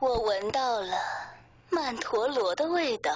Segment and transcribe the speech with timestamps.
[0.00, 0.96] 我闻到了
[1.70, 3.12] 曼陀罗的味道。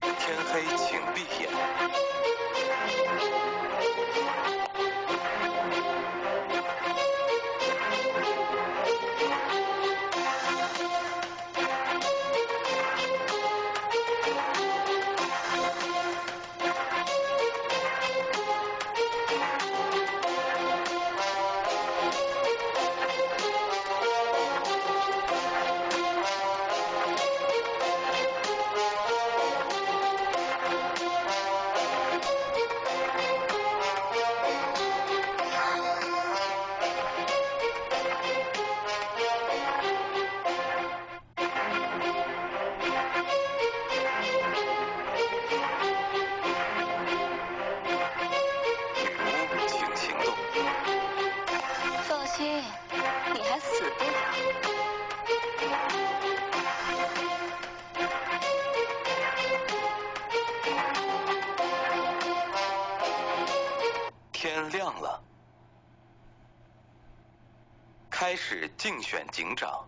[0.00, 0.12] 天
[0.52, 1.48] 黑，请闭眼。
[68.88, 69.86] 竞选警长。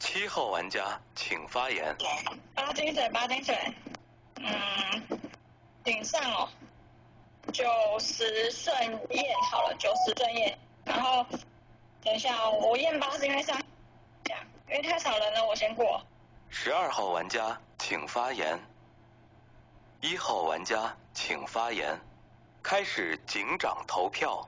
[0.00, 1.96] 七号玩家请发言。
[2.52, 3.56] 八金水，八金水。
[4.38, 5.20] 嗯，
[5.84, 6.48] 顶上哦，
[7.52, 7.64] 九
[8.00, 8.76] 十顺
[9.10, 10.58] 验好了，九十顺验。
[10.84, 11.24] 然后
[12.02, 13.56] 等一下，我验八是因为上，
[14.68, 16.02] 因为太少了，那，我先过。
[16.48, 18.58] 十二号玩家请发言。
[20.00, 21.98] 一号玩家请发言。
[22.62, 24.46] 开始警长投票。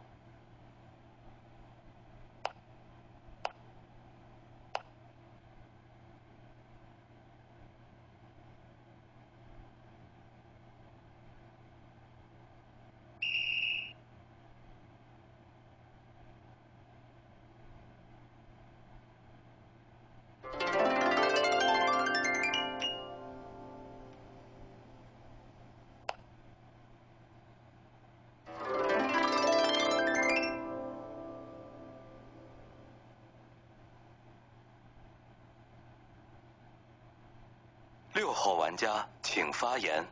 [39.78, 40.04] 言。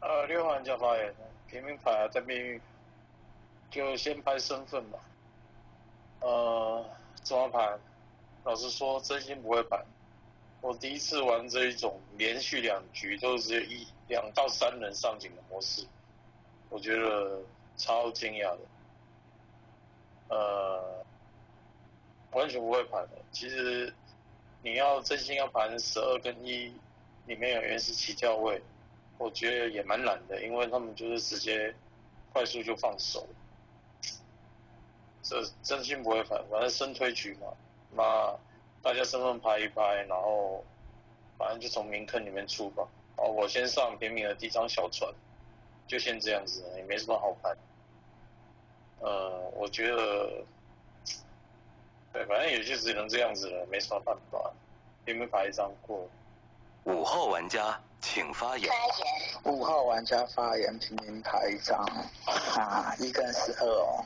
[0.00, 1.14] 呃，六号玩家发言，
[1.48, 2.60] 平民牌，在命运，
[3.70, 4.98] 就先拍身份吧。
[6.20, 6.84] 呃，
[7.22, 7.78] 怎么盘？
[8.44, 9.84] 老实说，真心不会盘。
[10.60, 15.86] 我第一次玩这一种连续两局都只有一两到三人上警的模式，
[16.68, 17.40] 我觉得
[17.76, 18.58] 超惊讶的。
[20.28, 21.04] 呃，
[22.32, 23.18] 完全不会盘的。
[23.32, 23.92] 其实
[24.62, 26.72] 你要真心要盘十二跟一
[27.26, 28.60] 里面有原始起跳位，
[29.18, 31.74] 我觉得也蛮难的，因为他们就是直接
[32.32, 33.26] 快速就放手。
[35.22, 37.46] 这真心不会反，反正生推局嘛，
[37.92, 38.36] 那
[38.82, 40.64] 大家身份拍一拍，然后
[41.38, 42.86] 反正就从民坑里面出吧。
[43.16, 45.08] 哦，我先上平民的第一张小船，
[45.86, 47.54] 就先这样子，也没什么好拍。
[48.98, 50.44] 呃，我觉得，
[52.12, 54.52] 对，反正也就只能这样子了，没什么办法。
[55.04, 56.08] 平民牌一张过。
[56.84, 58.68] 五号玩家请发言。
[58.68, 61.78] 发言五号玩家发言，请您拍一张，
[62.56, 64.04] 啊，一跟十二哦，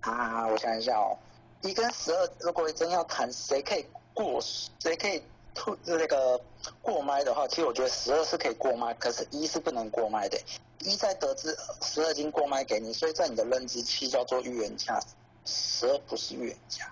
[0.00, 1.16] 啊，我想一下哦，
[1.60, 5.22] 一跟十二，如果真要谈谁可以过，谁可以
[5.54, 6.40] 吐那个
[6.80, 10.38] 过麦的话，其实我觉得十二是可以过麦，可是一是不能过麦的。
[10.80, 15.00] 一在得知十二已经过麦给你，所以在你的认知期叫做预言家，
[15.44, 16.90] 十二不是预言家，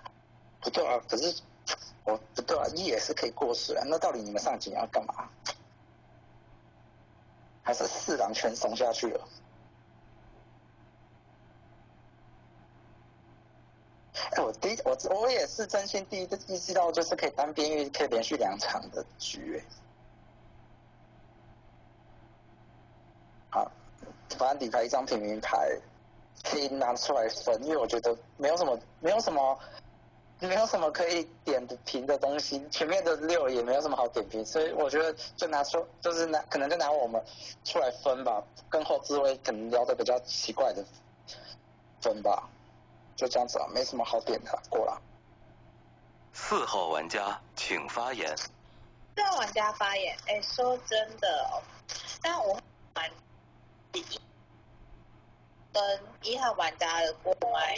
[0.61, 1.35] 不对啊，可是
[2.03, 5.29] 我不对啊，一也是可以过十啊，那到底你们上警要干嘛？
[7.63, 9.27] 还是四郎全怂下去了？
[14.31, 19.63] 哎，我第一我我也是真心第一次意识到，就是可以单边域可以连续两场的局。
[23.51, 23.71] 好，
[24.37, 25.77] 反正底牌一张平民牌
[26.43, 29.59] 可以拿出来分，因为我觉得没有什么没有什么
[30.41, 37.23] 没有什么可以点的评的东西，前面的六也没有什么好点评，所以我觉得就拿出就是拿可能就拿我们
[37.63, 40.83] 出来分吧，跟后置位可能聊的比较奇怪的
[42.01, 42.49] 分吧，
[43.15, 44.99] 就这样子啊，没什么好点的，过了。
[46.33, 48.35] 四号玩家请发言。
[48.37, 51.61] 四号玩家发言，哎，说真的哦，
[52.21, 52.57] 但我
[52.95, 53.11] 玩
[53.91, 54.19] 第一
[55.71, 57.75] 跟一号玩家的过麦，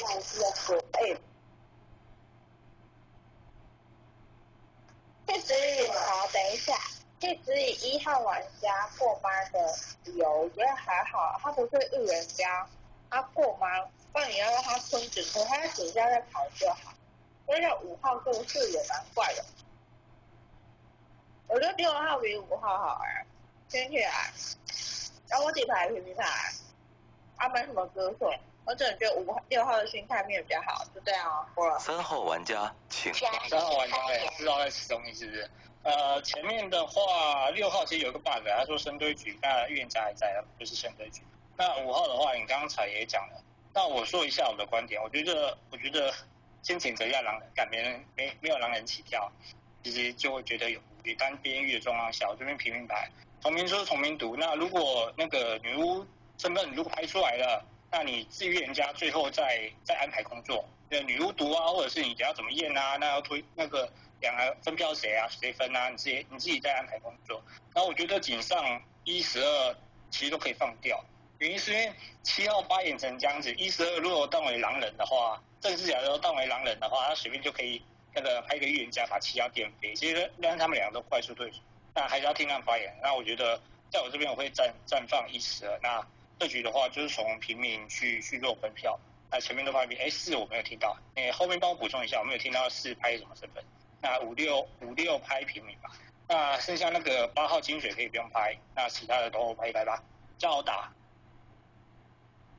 [0.93, 1.17] 哎，
[5.33, 6.77] 一直以好，等一下，
[7.21, 9.75] 一直以一号玩家过麦的
[10.05, 12.67] 理由，我觉得还好，他不是预言家，
[13.09, 13.67] 他过麦，
[14.13, 16.93] 那你要让他吞止吞，他在底下再跑就好。
[17.47, 19.43] 所以五号这个事也蛮怪的，
[21.47, 23.25] 我觉得六号比五号好哎，
[23.69, 24.31] 听起来，
[25.27, 26.53] 然后我底牌平平下来，
[27.37, 28.31] 啊没什么歌颂。
[28.65, 31.77] 我只能觉得五六号的心态面比较好，就这样啊，过了。
[31.79, 33.13] 三号玩家请。
[33.13, 35.49] 三号玩家也知道在吃东西是不是？
[35.83, 41.21] 呃，前面的话六号其实有一个 bug，他说深堆局，那预言家还在，就是深堆局。
[41.57, 43.43] 那五号的话，你刚才也讲了，
[43.73, 46.13] 那我说一下我的观点，我觉得我觉得
[46.61, 49.29] 先谴责一下狼人，敢别人没没有狼人起跳，
[49.83, 53.09] 其实就会觉得有比单边域的状况下，我这边平民牌，
[53.41, 56.05] 同名说同名读，那如果那个女巫
[56.37, 57.61] 身份如果排出来了。
[57.95, 62.97] 那你至于人家最后再再安排工作，那女巫毒啊，或者是你要怎么验啊？
[62.99, 63.87] 那要推那个
[64.19, 65.27] 两个分票谁啊？
[65.29, 65.89] 谁分啊？
[65.89, 67.39] 你自己你自己再安排工作。
[67.75, 69.75] 那我觉得井上一十二
[70.09, 71.05] 其实都可以放掉，
[71.37, 71.93] 原因是因为
[72.23, 77.79] 七号八演成这样子，一十二如果当为狼人的话，正式假如当为狼人的话，他随便就可以
[78.15, 81.57] 那个拍一个预言家把七号电飞，其实让他们两个都快速退出。
[81.93, 82.91] 那还是要听他们发言。
[83.03, 83.61] 那我觉得
[83.91, 85.79] 在我这边我会暂暂放一十二。
[85.83, 86.03] 那
[86.39, 88.99] 这局的话，就是从平民去去做分票。
[89.31, 93.63] 那前面都拍平，哎，四我没有听到，哎，后面帮我补充一下，我没有听到四拍什么身份。
[94.01, 95.89] 那五六五六拍平民吧。
[96.27, 100.03] 那剩下那个八号金水可以不用拍，那其他的都拍一拍吧，
[100.37, 100.91] 较好打。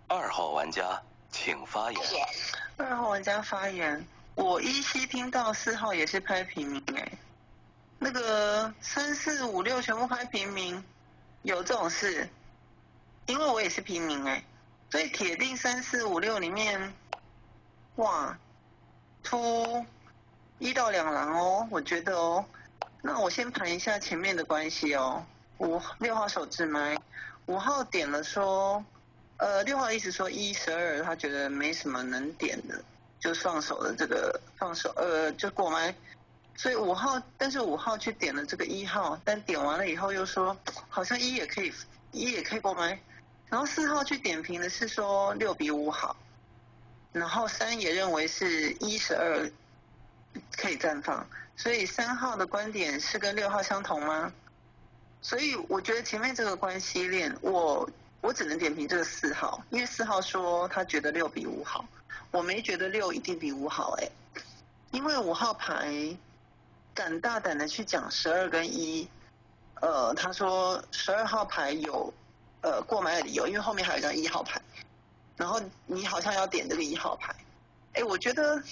[0.09, 1.01] 二号玩家
[1.31, 2.01] 请发言。
[2.77, 4.05] 二号玩家发言，
[4.35, 7.09] 我依稀听到四号也是拍平民哎，
[7.99, 10.83] 那个三四五六全部拍平民，
[11.43, 12.29] 有这种事？
[13.27, 14.45] 因为我也是平民哎，
[14.91, 16.93] 所以铁定三四五六里面，
[17.97, 18.39] 哇，
[19.23, 19.85] 出
[20.59, 22.45] 一到两狼哦，我觉得哦。
[23.03, 25.25] 那我先盘一下前面的关系哦。
[25.59, 26.97] 五六号手指麦，
[27.47, 28.85] 五号点了说，
[29.37, 32.83] 呃，六号意思说一十二，他觉得没什么能点的，
[33.21, 35.95] 就放手的这个放手，呃，就过麦。
[36.57, 40.57] 所以五号，但是五号去点了这个一号，但点完了以后又说，
[40.89, 41.73] 好像一也可以，
[42.13, 42.99] 一也可以过麦。
[43.55, 46.17] 然后四号去点评的是说六比五好，
[47.13, 49.49] 然后三也认为是一十二
[50.57, 51.25] 可以绽放，
[51.57, 54.33] 所以三号的观点是跟六号相同吗？
[55.23, 57.89] 所以我觉得前面这个关系链，我
[58.23, 61.87] 我只能点评这个四号，因为四号说他觉得六比五好，
[62.33, 64.11] 我没觉得六一定比五好哎，
[64.91, 65.95] 因为五号牌
[66.93, 69.09] 敢大胆的去讲十二跟一，
[69.81, 72.13] 呃，他说十二号牌有。
[72.65, 74.59] 呃，过买的理由，因为后面还有一张一号牌，
[75.37, 77.35] 然后你好像要点这个一号牌，
[77.93, 78.63] 哎，我觉得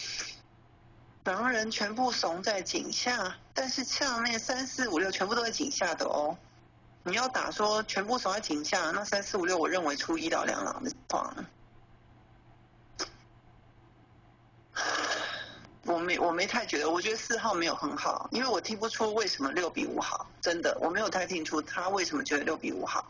[1.24, 6.34] 狼人全部怂在井下，但是下面三四五六全部都在井下的哦。
[7.02, 11.36] 你要打说全部怂在井下，那三四五六我认为出一到两狼的话，
[15.84, 23.06] 我没我没太觉得，我觉得四号没有很好，因为我听不出为什么六比五好，真的我没有太听出他为什么觉得六比五好。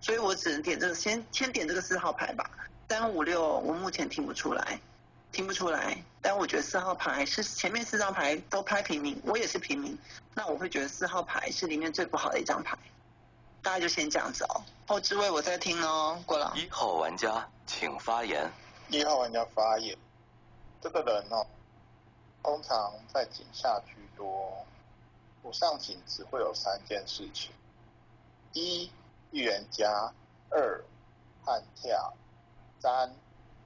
[0.00, 2.48] 所以我只能点这个，先先点这个四号牌吧。
[2.88, 4.78] 三五六我目前听不出来，
[5.32, 5.96] 听不出来。
[6.22, 9.98] 但我觉得四号牌是前面四张牌都拍平民，我也是平民，
[10.34, 12.76] 那我会觉得四号牌是里面最不好的一张牌。
[13.62, 14.62] 大家就先这样子哦。
[14.86, 16.52] 后置位我在听哦，过了。
[16.54, 18.48] 一号玩家请发言。
[18.88, 19.96] 一号玩家发言。
[20.80, 21.44] 这个人哦，
[22.44, 24.64] 通常在井下居多，
[25.42, 27.50] 我上井只会有三件事情：
[28.52, 28.88] 一。
[29.32, 30.12] 预言家
[30.50, 30.82] 二
[31.44, 32.14] 悍跳
[32.78, 33.12] 三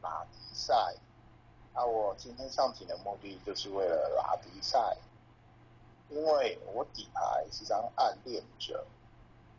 [0.02, 0.94] 拉迪赛，
[1.74, 4.96] 那我今天上井的目的就是为了拉迪赛，
[6.08, 8.84] 因为我底牌是张暗恋者，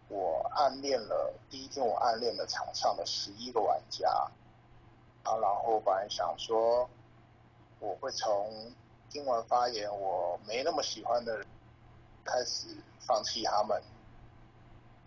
[0.09, 4.09] 我暗恋了第一天我暗恋了场上的十一个玩家，
[5.23, 6.89] 啊，然后本来想说
[7.79, 8.73] 我会从
[9.09, 11.47] 听完发言我没那么喜欢的人
[12.25, 12.67] 开始
[12.99, 13.81] 放弃他们。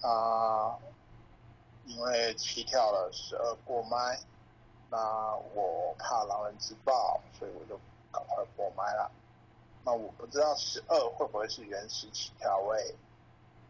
[0.04, 0.76] 啊，
[1.86, 4.20] 因为七跳了十二过麦，
[4.90, 7.80] 那我怕狼人自爆，所以我就
[8.12, 9.10] 赶快过麦了。
[9.82, 12.94] 那我不知道十二会不会是原始起跳位，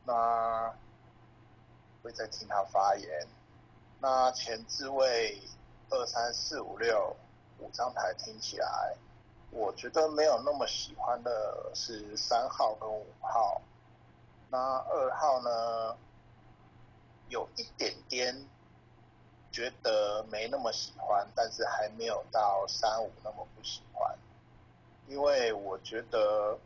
[0.05, 0.75] 那
[2.03, 3.29] 会再听他发言。
[4.01, 5.41] 那前置位
[5.91, 7.17] 二三四五六
[7.61, 8.97] 五张牌听起来，
[9.53, 13.63] 我觉得没有那么喜欢的是三号跟五号。
[14.51, 15.97] 那二号呢？
[17.29, 18.35] 有一点点
[19.51, 24.17] 觉得没那么喜欢，但是还没有到三五那么不喜欢，
[25.07, 26.59] 因为我觉得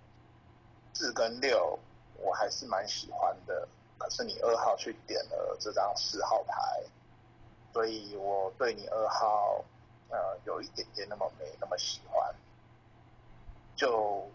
[0.95, 1.79] 四跟六
[2.17, 3.69] 我还是蛮喜欢的。
[3.99, 6.83] 可是你二号去点了这张四号牌，
[7.73, 9.65] 所以我对你二号
[10.09, 12.35] 呃有一点点那么没那么喜欢。
[13.77, 14.29] 就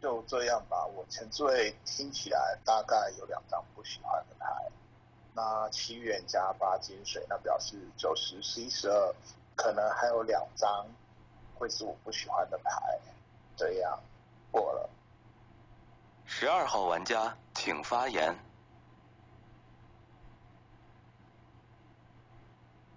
[0.00, 4.70] 就这样吧，我前缀听起来大概有两张不喜欢的牌。
[5.34, 9.14] 那七元加八金水，那表示九十、十一、十二，
[9.56, 10.86] 可能还有两张
[11.54, 12.98] 会是我不喜欢的牌。
[13.54, 14.02] 这样
[14.50, 14.90] 过了。
[16.24, 18.36] 十二号玩家请发言。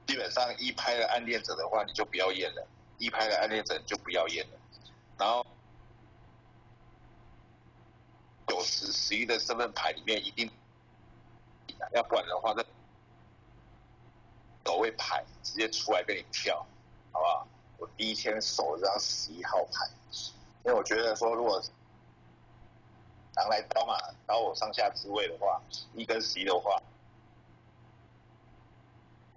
[0.08, 2.66] 基本上一拍的暗恋者的话，你就不要验了；
[2.98, 4.58] 一拍的暗恋者你就不要验了。
[5.18, 5.46] 然后
[8.48, 10.50] 九十、十一的身份牌里面一定
[11.94, 12.64] 要管的话，那
[14.66, 16.66] 守位牌直接出来跟你跳，
[17.12, 17.48] 好不好？
[17.78, 19.90] 我第一天守这张十一号牌，
[20.64, 21.62] 因为我觉得说如果
[23.36, 25.62] 狼来刀嘛，刀我上下之位的话，
[25.94, 26.82] 一跟十一的话。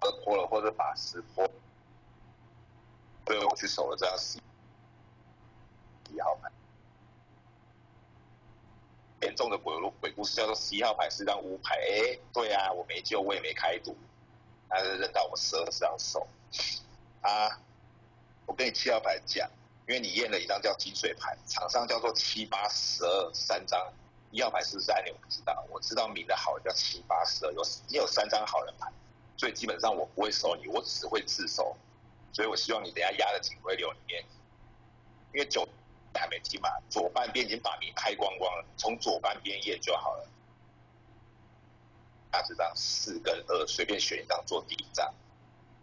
[0.01, 1.45] 二破了，或者把十破，
[3.25, 4.39] 所以我去守了这张十
[6.09, 6.49] 一号牌。
[9.23, 9.57] 严重的
[10.19, 13.95] 不是叫做十一号牌是张乌牌，哎，对啊，我没救，我也没开赌，
[14.67, 16.27] 但是认到我十二张手。
[17.21, 17.57] 啊，
[18.45, 19.49] 我跟你七号牌讲，
[19.87, 23.79] 因为你验了一张叫金水牌，场上叫做七八十二三张，
[24.31, 25.15] 一号牌是不是暗恋？
[25.15, 28.91] 我不知道，我知道明的好人叫七八十二，有你有三张好人牌。
[29.37, 31.73] 所以基本上我不会收你，我只会自收。
[32.33, 34.21] 所以我希望你等下压的警徽流里面，
[35.33, 35.65] 因为九
[36.13, 40.27] 还没进嘛，左半边已经把名开光光了，从左半边验就好了。
[42.31, 45.13] 拿这张四跟二，随便选一张做第一张，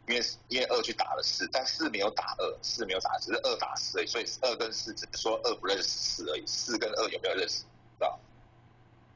[0.07, 7.61] 因为因为二去打了四，但四没有打二，四没有打，只是二打四而已，所以二跟四只是说二不认识四而已，四跟二有没有认识？
[7.61, 7.67] 知
[8.01, 8.19] 道？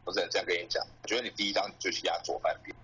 [0.04, 2.74] 我只能这样跟你讲，我觉得你第一张就去压左半边。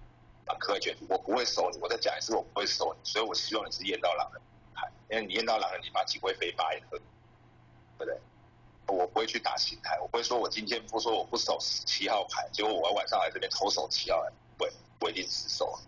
[0.44, 1.78] 把课外卷，我不会收你。
[1.80, 3.00] 我再讲一次，我不会收你。
[3.02, 4.40] 所以我希望你是验到狼人
[4.72, 7.00] 牌，因为你验到狼人，你把警徽飞发一个，
[7.98, 8.18] 对不对？
[8.86, 15.78] 我不会去打形态，我不会说我今天不说我不守七号牌，结果我晚上来这边偷守七号牌，不会，我一定死守。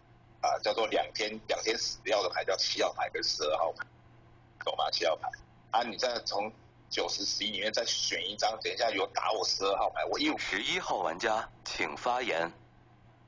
[0.40, 3.84] 啊，叫做两天两天死掉的牌叫七号牌跟十二号牌，
[4.64, 4.88] 懂吗？
[4.88, 5.28] 七号牌
[5.72, 6.48] 啊，你再从
[6.88, 12.48] 九十十一里面再选一张，等一下有打我十二号牌，我一十一号玩家请发言。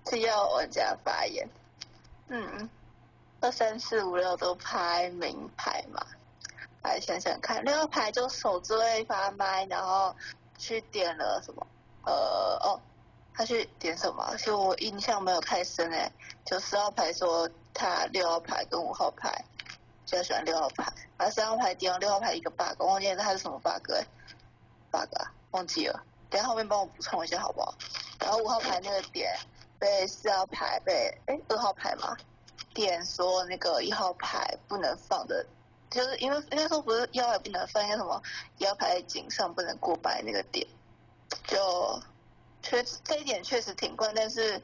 [0.07, 1.49] 是要玩家发言。
[2.29, 2.71] 嗯，
[3.41, 6.07] 二三四五六都拍名牌嘛，
[6.83, 10.15] 来想想看，六号牌就手位发麦，然后
[10.59, 11.67] 去点了什么？
[12.05, 12.13] 呃，
[12.63, 12.81] 哦，
[13.35, 14.35] 他去点什么？
[14.37, 16.11] 其实我印象没有太深诶。
[16.45, 19.45] 就四号牌说他六号牌跟五号牌
[20.05, 24.07] 比较喜欢六号牌，而三号牌点了六号牌一个 bug，我忘记他是什么 bug 诶
[24.91, 25.13] ？bug
[25.51, 27.75] 忘记了，等下后面帮我补充一下好不好？
[28.19, 29.35] 然后五号牌那个点。
[29.79, 32.15] 被四号牌被哎二号牌嘛
[32.75, 35.43] 点说那个一号牌不能放的，
[35.90, 38.23] 就是因为应该说不是一号牌不能放，应该什么
[38.59, 40.66] 腰牌井上不能过白那个点，
[41.47, 42.00] 就
[42.62, 44.62] 确这一点确实挺怪，但是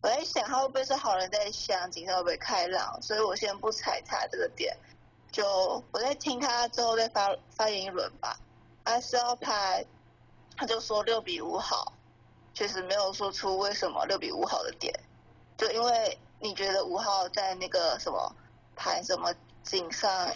[0.00, 4.76] 我在想他会不会是好人在想井上会不会开朗，所以我先不踩他这个点，
[5.32, 8.38] 就我在听他之后再发发言一轮吧。
[8.84, 9.84] 啊四号牌
[10.56, 11.92] 他就说六比五好。
[12.52, 14.92] 确实没有说出为什么六比五好的点，
[15.56, 18.36] 就因为你觉得五号在那个什么
[18.76, 20.28] 牌什么井上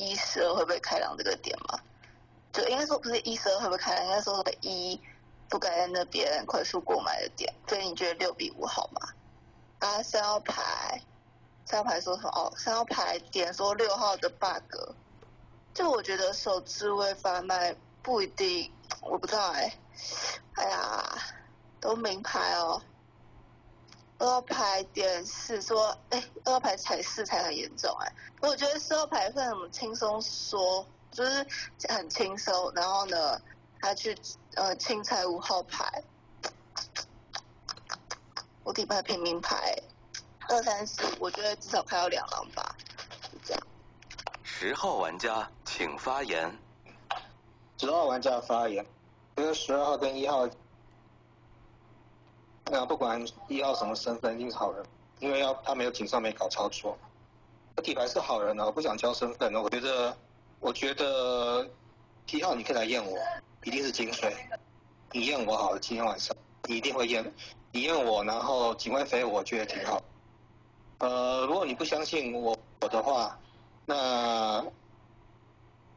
[0.00, 1.78] 一十二会不会开朗这个点嘛？
[2.52, 5.00] 就应该说不是一十二会不会开朗，应该说一
[5.48, 9.08] 不该在那边快速购买的点，所以你觉得六比五好吗？
[9.80, 11.02] 啊，三号牌，
[11.66, 12.30] 三号牌说什么？
[12.30, 14.94] 哦，三号牌点说六号的 bug，
[15.74, 19.72] 就我觉得手智慧贩卖不一定，我不知道哎，
[20.54, 21.04] 哎呀。
[21.82, 22.82] 都名牌哦，
[24.20, 28.12] 二号牌点四说，哎，二号牌踩四才很严重哎，
[28.42, 31.46] 我觉得四号牌会很轻松说，就是
[31.88, 33.40] 很轻松，然后呢，
[33.80, 34.14] 他去
[34.56, 36.04] 呃轻踩五号牌，
[38.62, 39.74] 我底牌平民牌，
[40.50, 42.76] 二三四，我觉得至少开到两狼吧，
[43.42, 43.62] 这样。
[44.42, 46.54] 十号玩家请发言。
[47.78, 48.84] 十号玩家发言，
[49.38, 50.46] 因为十二号跟一号。
[52.70, 54.84] 那不管一号什么身份，一定是好人，
[55.18, 56.96] 因为要他没有警上没搞操作。
[57.82, 59.60] 底牌是好人呢，我不想交身份呢。
[59.60, 60.16] 我觉得，
[60.60, 61.68] 我觉得
[62.30, 63.18] 一号你可以来验我，
[63.64, 64.36] 一定是金水。
[65.12, 66.36] 你验我好了，今天晚上
[66.68, 67.32] 你一定会验。
[67.72, 70.02] 你验我，然后警官飞，我觉得挺好。
[70.98, 73.36] 呃，如果你不相信我我的话，
[73.86, 74.64] 那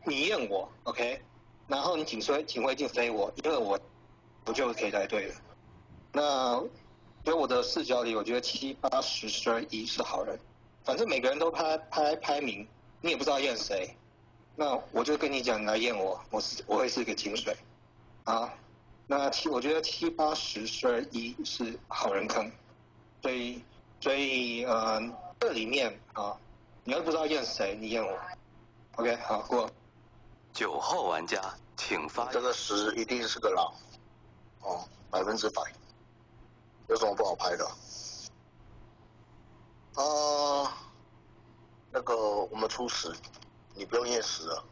[0.05, 1.21] 你验我，OK？
[1.67, 3.79] 然后你警徽警徽就飞我，因为我
[4.45, 5.35] 我就可以带队了。
[6.13, 6.63] 那
[7.25, 10.39] 在我的视角里，我觉得七八十十二一是好人。
[10.85, 12.67] 反正每个人都拍拍拍名，
[13.01, 13.97] 你也不知道验谁。
[14.55, 17.57] 那我就跟你讲，你来验我，我是我会是一个金水
[18.25, 18.53] 啊。
[19.07, 22.51] 那七，我觉得七八十十二一是好人坑，
[23.21, 23.63] 所以
[23.99, 25.01] 所以呃，
[25.39, 26.37] 这里面啊，
[26.83, 28.19] 你要不知道验谁，你验我。
[28.97, 29.69] OK，好过。
[30.53, 31.41] 九号玩家，
[31.75, 32.31] 请发。
[32.31, 33.73] 这个十一定是个狼，
[34.61, 35.63] 哦，百分之百。
[36.87, 37.65] 有什么不好拍的？
[39.95, 40.73] 啊，
[41.91, 43.13] 那个我们出十，
[43.73, 44.63] 你不用验十了，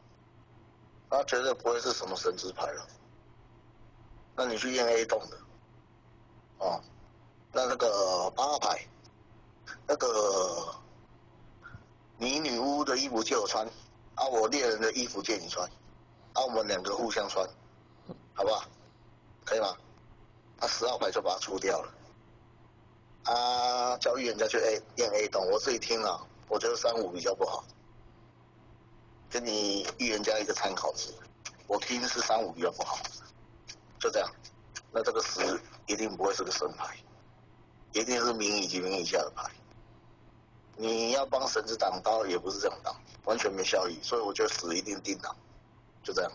[1.09, 2.87] 他绝对不会是什么神之牌了。
[4.35, 5.37] 那你去验 A 栋的，
[6.59, 6.81] 哦，
[7.51, 8.87] 那那个八牌，
[9.87, 10.73] 那个
[12.17, 13.67] 你女巫的衣服借我穿。
[14.15, 15.65] 啊，我猎人的衣服借你穿，
[16.33, 17.47] 啊，我们两个互相穿，
[18.33, 18.65] 好不好？
[19.45, 19.75] 可以吗？
[20.59, 21.93] 啊，十号牌就把它出掉了。
[23.23, 27.63] 啊，教预言家去 A 验 A 栋，我自己听了，我觉得三五比较不好，
[29.29, 31.13] 给你预言家一个参考值，
[31.67, 32.97] 我听是三五比较不好，
[33.99, 34.29] 就这样。
[34.91, 36.97] 那这个十一定不会是个神牌，
[37.93, 39.49] 一定是名以及名以下的牌。
[40.75, 45.35] 你要帮绳子挡刀，也不是这样挡，完全没效益，所以我觉得十一定定挡，
[46.03, 46.31] 就这样。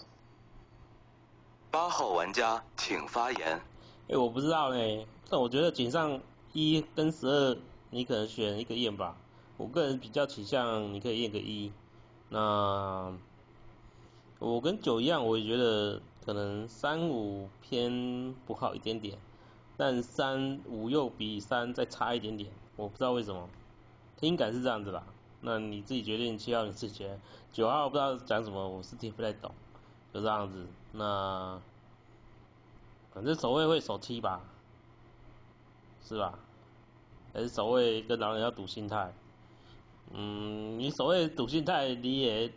[1.70, 3.60] 八号玩家请发言。
[4.08, 6.20] 哎，我不知道嘞，但我觉得井上
[6.58, 7.58] 一跟十二，
[7.90, 9.14] 你可能选一个验吧。
[9.58, 11.70] 我个人比较倾向你可以验个一。
[12.30, 13.12] 那
[14.38, 19.18] 我跟九一样，我也觉得可能三五偏不好一点点，
[19.76, 23.50] 但三五又比三再差一点点，我不知道为什么。
[24.16, 25.06] 听感是这样子吧，
[25.42, 27.20] 那你自己决定七号你自己决。
[27.52, 29.52] 九号不知道讲什么，我是听不太懂，
[30.14, 30.66] 就这样子。
[30.92, 31.60] 那
[33.12, 34.40] 反正守卫会守七吧，
[36.02, 36.38] 是吧？
[37.36, 39.12] 还是守卫跟狼人要赌心态？
[40.14, 42.50] 嗯，你守卫赌心态，你也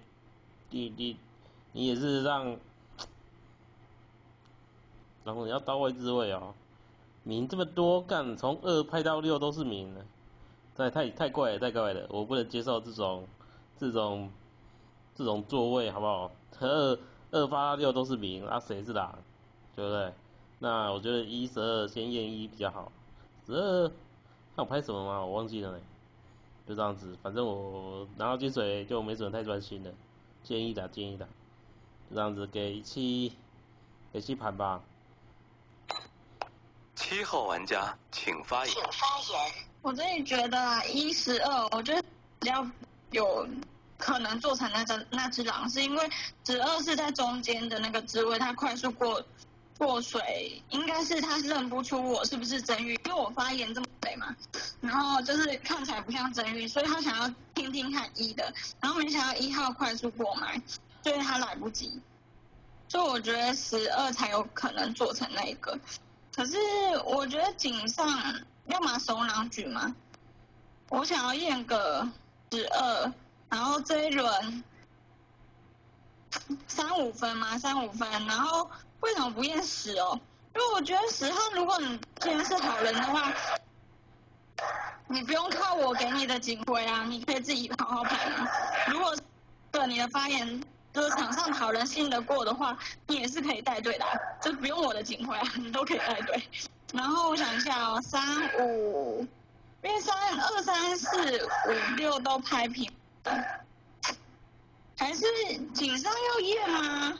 [0.69, 1.17] 你你
[1.73, 2.55] 你也是让
[5.25, 6.53] 然后你要到位置位哦。
[7.23, 10.05] 名这么多，干从二派到六都是名了。
[10.77, 13.27] 太太太怪了，太怪了，我不能接受这种
[13.77, 14.31] 这种
[15.13, 16.31] 这种座位，好不好？
[16.61, 16.99] 二
[17.31, 19.13] 二八六都是名，啊谁是狼，
[19.75, 20.13] 对不对？
[20.59, 22.89] 那我觉得一十二先验一比较好。
[23.45, 23.91] 十二
[24.59, 25.25] 看我拍什么吗？
[25.25, 25.79] 我忘记了，
[26.67, 29.91] 就这样子，反正我拿到金水就没什么太专心了，
[30.43, 31.25] 建议打建议打，
[32.09, 33.31] 就这样子给七
[34.11, 34.81] 给七盘吧。
[36.93, 38.73] 七号玩家请发言。
[38.73, 39.53] 请发言。
[39.81, 42.03] 我真的觉得啊，一十二，我觉得
[42.41, 42.67] 比较
[43.11, 43.47] 有
[43.97, 46.09] 可能做成那只那只狼，是因为
[46.43, 49.23] 十二是在中间的那个职位，他快速过
[49.79, 54.35] 过水，应该是他认不出我是不是真玉，因为我发言这么肥嘛，
[54.79, 60.61] 然后就是看起来不像真玉，所以他想要听听看一的，然后没想到一号快速过麦，
[61.01, 61.99] 所以他来不及，
[62.87, 65.79] 就我觉得十二才有可能做成那个，
[66.35, 66.57] 可是
[67.05, 68.07] 我觉得井上。
[68.69, 69.95] 要么手狼举吗？
[70.89, 72.07] 我想要验个
[72.51, 73.11] 十二，
[73.49, 74.63] 然后这一轮
[76.67, 77.57] 三五分吗？
[77.57, 78.69] 三五分，然后
[79.01, 80.19] 为什么不验十哦？
[80.55, 83.31] 因为我觉得十号，如果你既然是好人的话，
[85.07, 88.29] 你不用靠我给你的警徽啊，你可以自己好好排。
[88.88, 89.15] 如果
[89.71, 90.62] 对你的发言
[90.93, 94.05] 就是场上好人信得过的话，你也是可以带队的，
[94.41, 96.43] 就不用我的警徽啊， 你都可以带队。
[96.91, 98.21] 然后我想一下哦，三
[98.59, 99.25] 五，
[99.83, 102.91] 因为三二三四五六都拍平，
[104.97, 105.23] 还是
[105.73, 107.19] 井上要验吗？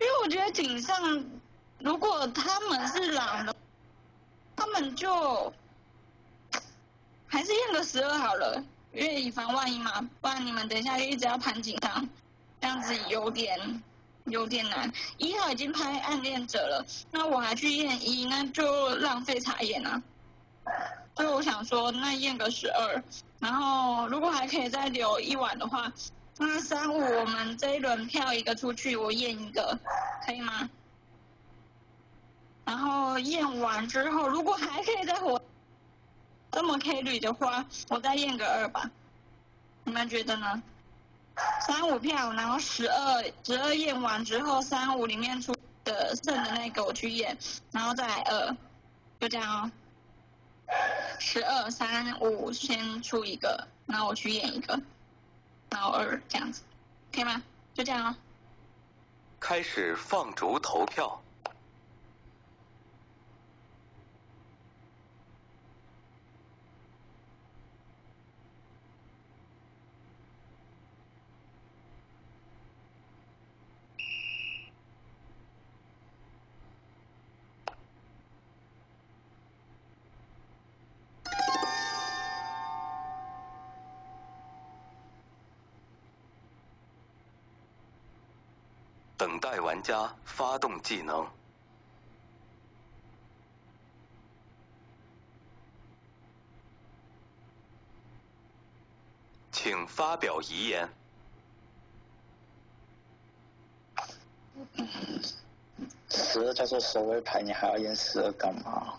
[0.00, 1.24] 因为我觉得井上
[1.78, 3.54] 如果他们是狼的，
[4.56, 5.52] 他们就
[7.26, 12.08] 还是验个十二好了，因为以防万一嘛，不然你们等一下一直要盘井上，
[12.60, 13.82] 这样子有点。
[14.26, 20.00] 有点难，一号已经拍暗恋者了，那我还去验一，那就浪费茶叶啊。
[21.16, 23.02] 所以我想说，那验个十二，
[23.40, 25.90] 然后如果还可以再留一晚的话，
[26.42, 29.78] 那三五我们这一轮票一个出去，我验一个，
[30.24, 30.70] 可以吗？
[32.64, 35.40] 然后验完之后，如果还可以再活
[36.50, 38.90] 这么 K 率的话，我再验个二吧，
[39.84, 40.62] 你们觉得呢？
[41.66, 47.36] 三五票，然后十二十二验完之后，三五里面出的剩的那个我去验，
[47.70, 48.56] 然后再来二，
[49.20, 49.70] 就这样哦。
[51.18, 54.80] 十二三五先出一个，然后我去验一个，
[55.70, 56.62] 老二这样子，
[57.12, 57.42] 可以吗？
[57.74, 58.16] 就这样哦。
[59.38, 61.20] 开始放逐投票。
[89.20, 91.28] 等待玩家发动技能。
[99.52, 100.88] 请发表遗言。
[106.08, 108.94] 十二叫做守卫牌，你还要验十二干嘛？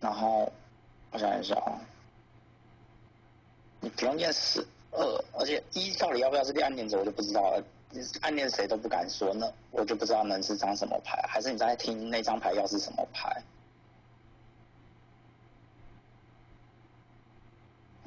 [0.00, 0.52] 然后
[1.12, 1.78] 我想一下啊，
[3.78, 7.62] 你不用验十二，而且一到底要不要是暗恋者，我就不知道了。
[8.20, 13.42] 暗恋谁都不敢说，那我就不知道能是张什么牌，还是你在听那张牌要是什么牌？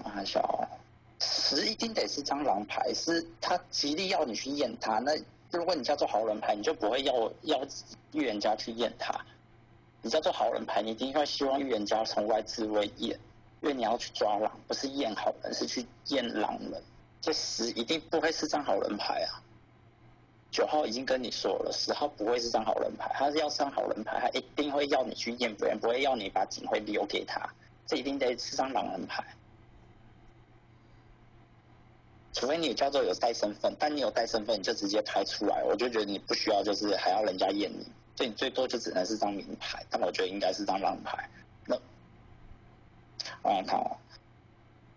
[0.04, 0.69] 啊，小
[1.19, 5.00] 十一定得是张狼牌，是他极力要你去验他。
[5.00, 5.13] 那
[5.52, 7.65] 如果你叫做好人牌，你就不会要要
[8.13, 9.13] 预言家去验他。
[10.02, 13.19] 你叫做好人牌，你一定会希望预言家从外置位验，
[13.63, 16.84] 因为你要去抓狼，不是验好人，是去验狼人。
[17.21, 19.39] 这十一定不会是张好人牌啊！
[20.52, 27.41] 九号已经跟你说了，十号不会是张好人牌，他是要上好人牌，他一定会要你去验，不然不会要你把警徽留给他。
[27.88, 29.23] 这一定得是张狼人牌。
[32.34, 41.30] 除非你叫做有带身份，但你有带身份，你就直接拍出来，我就觉得你不需要，就是还要人家验你，所以你最多就只能是张名牌，但我觉得应该是张狼牌。
[41.65, 41.78] 那
[43.43, 43.95] 我想看哦，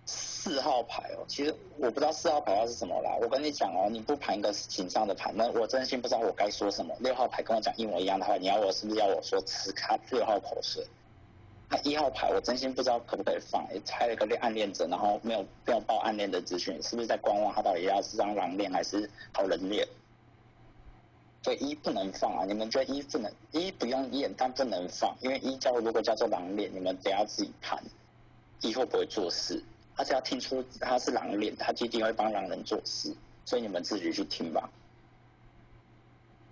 [0.06, 3.10] 四号牌哦，其实我不知道四号牌要是什么啦。
[3.20, 6.94] 我跟你讲哦，你不盘一个紧张的盘，那我真心不知道我该说什么。
[7.00, 10.86] 六号牌跟我讲一模一样的话，你要我是不是要我说吃卡六号口水？
[11.68, 19.84] 那一号牌我真心不知道可不可以放，也猜了一个暗恋者，然后没有没有报暗恋的资讯，是不是在观望他到底要是张狼恋还是好人恋？
[21.42, 22.44] 所以一不能放啊！
[22.44, 27.80] 你们觉得一不能一不用验，但不能放，因为一叫如果叫做狼恋，你们得要自己判，
[28.60, 29.62] 以后不会做事？
[29.96, 33.14] 他只要听出他是狼脸，他就一定会帮狼人做事，
[33.44, 34.68] 所以你们自己去听吧。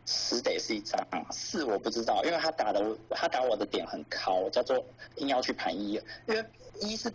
[0.06, 4.82] 十得是一张，四我不知道，因为他打的他打我的点很高，叫做
[5.16, 5.92] 硬要去盘一，
[6.26, 6.44] 因为
[6.80, 7.10] 一是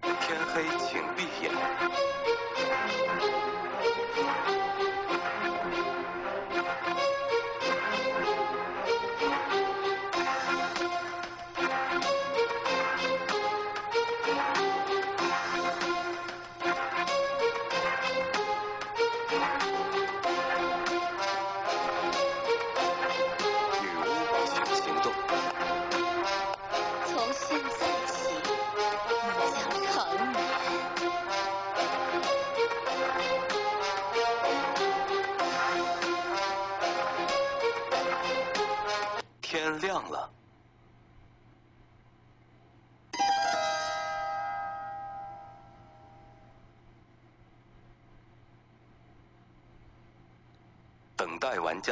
[0.00, 0.12] 天
[0.52, 2.33] 黑请闭眼。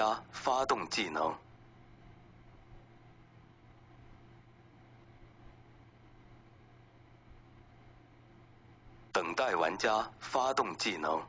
[0.02, 1.32] 玩家发动技能。
[9.12, 11.22] 等待玩家发动技能。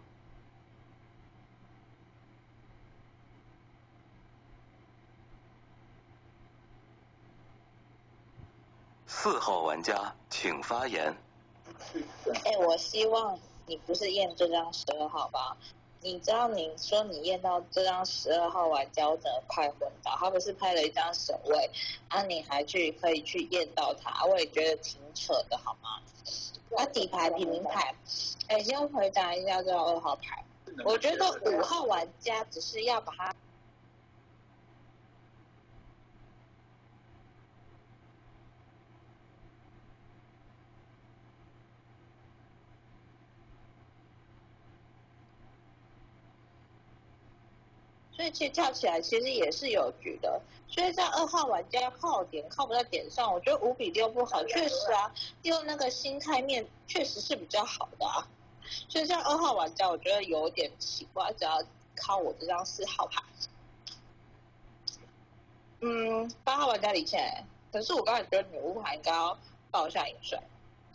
[9.05, 11.15] 四号玩家，请发言。
[12.43, 15.55] 哎，我希望你不是验这张十二号吧？
[16.03, 20.15] 你知道你说你验到这张十二号玩家，我真的快昏倒。
[20.19, 21.69] 他不是拍了一张守卫，
[22.09, 26.01] 啊，你还去可以去验到他，我也觉得挺扯的，好吗？
[26.75, 27.95] 啊，底牌平民牌，
[28.47, 30.43] 哎，先回答一下这二号牌。
[30.83, 33.33] 我觉得五号玩家只是要把他。
[48.23, 58.25] 所以其实跳起来其实也是有局的，所以在二号玩家靠点靠不在点上，我觉得五比六不好，确实啊，六那个心态面确实是比较好的啊，
[58.87, 61.61] 所以在二号玩家我觉得有点奇怪，只要
[61.97, 63.21] 靠我这张四号牌，
[65.81, 69.37] 嗯，八号玩家李倩，可是我刚才觉得女巫牌应该要
[69.69, 70.39] 报一下银水，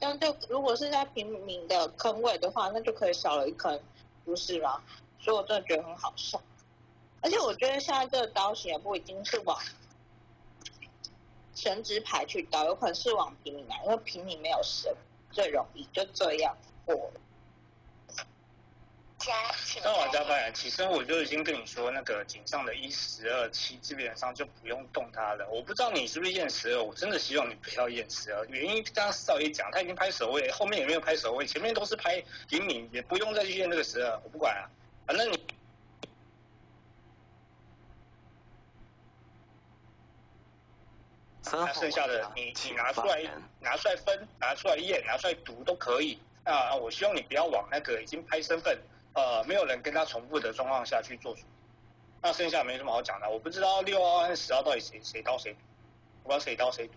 [0.00, 3.78] 这样就如果是在平民的坑位的话，那就可以少了一坑，
[4.24, 4.80] 不是吗？
[5.20, 6.40] 所以我真的觉得很好笑。
[7.20, 9.61] 而且我觉得现在这个刀型也不一定是往
[11.54, 14.94] 神职牌去刀，有可能是往平民来，因为平民没有神
[15.31, 17.11] 最容易就这样过。
[19.83, 25.46] 那玩家发言，其实我就已经跟你说，那个井上的一十二七基本上就不用动它了。
[25.50, 28.46] 我不知道你是不是验十二，我真的希望你不要验十二。
[28.46, 34.70] 原因刚刚少爷讲，他已经拍守卫，后面也没有拍守卫，前面都是拍平民，也不用再去验那个十二，我不管啊。
[35.04, 35.37] 反正你
[41.52, 43.22] 那剩下的你你拿出来
[43.61, 46.18] 拿出来分，拿出来验，拿出来读都可以。
[46.44, 48.78] 啊我希望你不要往那个已经拍身份，
[49.12, 51.42] 呃，没有人跟他重复的状况下去做出。
[52.22, 55.54] 那剩下没什么好讲的，我不知道六号和十号到底谁谁刀谁，
[56.22, 56.94] 我不知道谁刀谁赌。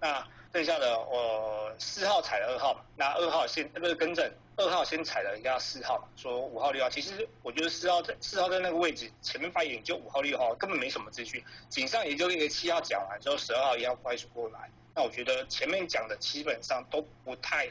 [0.00, 17.68] 那剩下的我四号踩了二号嘛，那二号先不是更正，二号先踩了一下四号嘛，说五号六号，其实我觉得四号在四号在那个位置前面发言就五号六号根本没什么资讯，井上也就一个七号讲完之后十二号一号快速过来，那我觉得前面讲的基本上都不太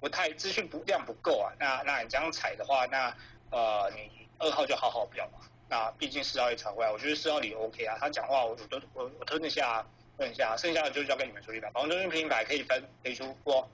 [0.00, 3.14] 不太资讯不量不够啊，那那你这样踩的话，那
[3.50, 9.86] 呃你二号就好好表嘛，那毕竟四号也踩回来，我觉得四号你 OK 啊，他讲话我我都我我吞得下。
[10.18, 11.70] 问一下，剩下的就交给你们处理了。
[11.72, 13.68] 防中心平台可以分，可以出过。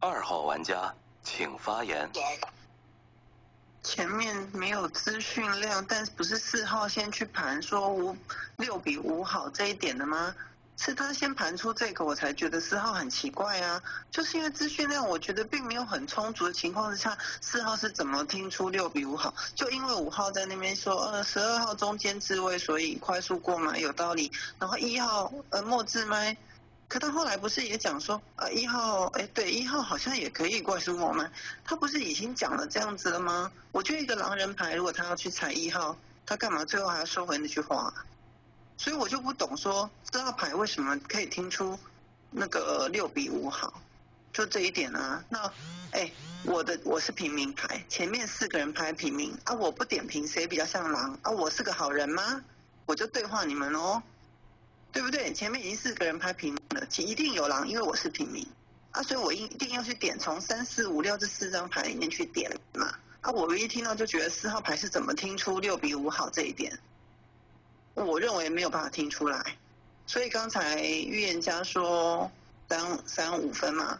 [0.00, 2.10] 二号玩家请发言。
[3.82, 8.16] 前面没有资讯量，但不是四号先去盘说五
[8.56, 10.34] 六比五好这一点的吗？
[10.78, 13.82] 是他先盘出这个，我才觉得四号很奇怪啊！
[14.10, 19.34] 就是因为资讯量我觉得并没有很充足的情况之下，四号是怎么听出六比五好？
[19.54, 24.30] 就因为五号在那边说，呃，十二号中间自位，所以快速过嘛有道理。
[24.58, 26.36] 然后一号呃末置麦，
[26.88, 31.30] 可他后来不是也讲说，呃一号，哎对，一号好像也可以快速过麦，
[31.64, 33.50] 他不是已经讲了这样子了吗？
[33.72, 37.92] 我觉得一个狼人牌，如果他要去踩一号，他干嘛最后还要收回那句话？
[38.78, 41.78] 所以我就不懂说这号牌为什么可以听出
[42.30, 43.80] 那个六比五好，
[44.32, 45.24] 就这一点啊。
[45.28, 45.50] 那
[45.92, 46.10] 哎，
[46.44, 52.42] 我的我是平民牌，前面四个人拍平民啊，我不点评谁比较像狼啊，我是个好人吗？
[52.84, 54.02] 我就对话你们哦，
[54.92, 55.32] 对不对？
[55.32, 58.46] 前面已经四个人拍平民了，一定有狼，因为我是平民
[58.90, 62.94] 啊，所以我一一定要去点从三四五六这四张牌里面去点嘛。
[63.22, 66.78] 啊，我唯一听到就觉得四号牌是怎么听出六比五好这一点。
[68.04, 69.56] 我认为没有办法听出来，
[70.06, 72.30] 所以刚才预言家说
[72.68, 73.98] 三三五分嘛，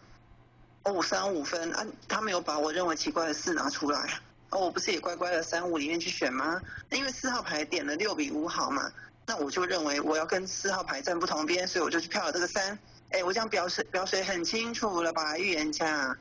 [0.82, 6.60] 哦三五分啊，他没有把我认为奇怪的四拿出来，哦我不是也乖乖的三五里面去选吗？
[6.90, 8.92] 因为四号牌点了六比五好嘛，
[9.24, 12.78] 那我就认为我要跟四号牌站不同边，所以我就去票了这个三，
[13.10, 16.16] 哎我这样表示表水很清楚了吧预言家，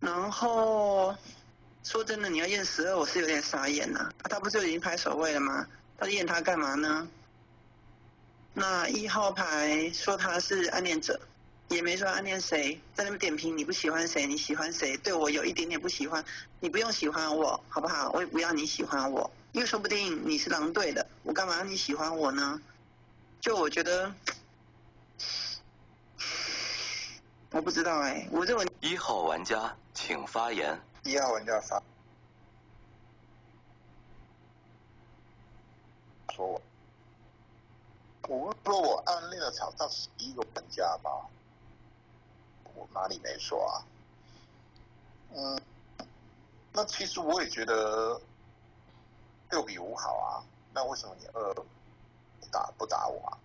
[0.00, 1.16] 然后
[1.84, 5.64] 说真的你要验十二我是有点傻眼呐，他不是已经拍守卫了吗？
[5.98, 7.08] 他验他干嘛呢？
[8.54, 11.20] 那一号牌说他是暗恋者，
[11.68, 14.96] 也没说暗恋谁，在那边点评你不喜欢谁，你喜欢谁？
[14.98, 16.24] 对我有一点点不喜欢，
[16.60, 18.10] 你不用喜欢我，好不好？
[18.12, 22.60] 我也不要你喜欢我，因为说不定你是狼队的，我干嘛你喜欢我呢？
[23.40, 24.14] 就我觉得，
[27.50, 30.80] 我不知道哎，我认为一号玩家请发言。
[31.02, 31.82] 一号玩家发。
[36.38, 36.62] 说我，
[38.28, 41.10] 我不是说我暗恋了场上十一个玩家吗？
[42.76, 43.82] 我哪里没说啊？
[45.34, 45.60] 嗯，
[46.72, 48.20] 那其实我也觉得
[49.50, 50.44] 六比五好啊。
[50.72, 51.54] 那为什么你二
[52.52, 53.38] 打不打我啊？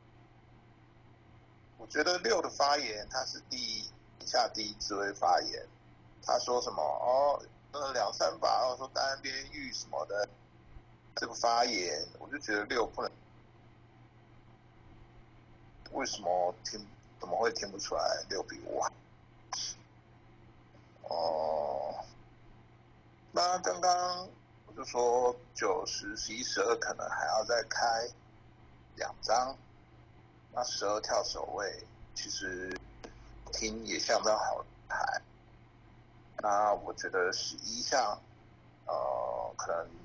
[1.79, 3.89] 我觉得六的发言他是第一
[4.23, 5.67] 下第一次会发言，
[6.21, 10.29] 他说什么哦，呃两三把，然后说单边玉什么的。
[11.15, 13.11] 这个发言，我就觉得六不能，
[15.91, 16.83] 为什么听
[17.19, 18.91] 怎么会听不出来六比五啊？
[21.03, 21.95] 哦，
[23.31, 24.27] 那刚刚
[24.65, 28.07] 我就说九十、十一、十二可能还要再开
[28.95, 29.55] 两张，
[30.51, 32.75] 那十二跳守卫其实
[33.51, 35.21] 听也像张好牌，
[36.37, 38.19] 那我觉得十一像
[38.87, 40.02] 呃可能。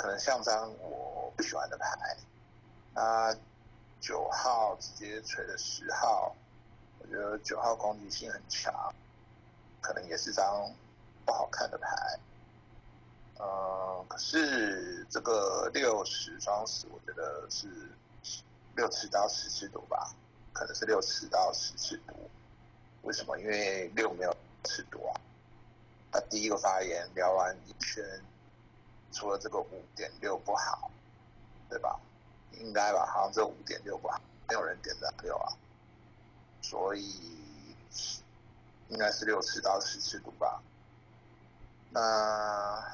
[0.00, 2.16] 可能像张我不喜欢的牌，
[2.94, 3.36] 那
[4.00, 6.34] 九号直接锤了十号，
[6.98, 8.72] 我觉得九号攻击性很强，
[9.82, 10.74] 可能也是张
[11.26, 12.18] 不好看的牌。
[13.40, 17.68] 嗯，可是这个六十双十，我觉得是
[18.76, 20.14] 六次到十次毒吧，
[20.54, 22.14] 可能是六次到十次毒。
[23.02, 23.38] 为什么？
[23.38, 24.34] 因为六没有
[24.64, 25.20] 次毒啊。
[26.10, 28.02] 他第一个发言聊完一圈。
[29.12, 30.90] 除了这个五点六不好，
[31.68, 31.98] 对吧？
[32.52, 35.52] 应该吧，好像这五点六不好，没有人点赞六啊，
[36.60, 37.14] 所以
[38.88, 40.60] 应该是六次到十次读吧。
[41.90, 42.84] 那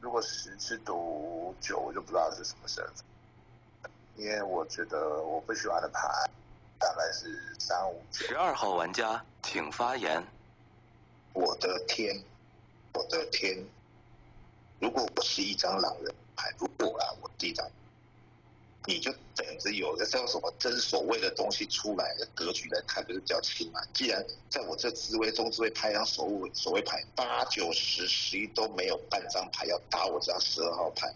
[0.00, 6.08] 如果十次读九，我就不知道是什么身份，因为我觉得我不喜欢的牌
[6.78, 8.26] 大概是三五九。
[8.26, 10.22] 十二号玩家请发言。
[11.32, 12.22] 我的天！
[12.94, 13.58] 我的天！
[14.80, 17.66] 如果我是一张狼人牌，如果啊，我是一张，
[18.86, 23.80] 你就等着有的叫什么真所谓的东西出来的，格局来看就是比较轻嘛。
[23.94, 31.14] 既然在我这智慧中智慧拍张所谓所谓牌八九十十一都没有半张牌要打我这张十二号牌，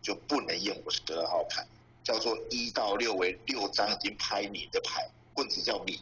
[0.00, 1.66] 就不能验我十二号牌，
[2.02, 6.00] 叫做一到六为六张已经拍你的牌，棍子叫你。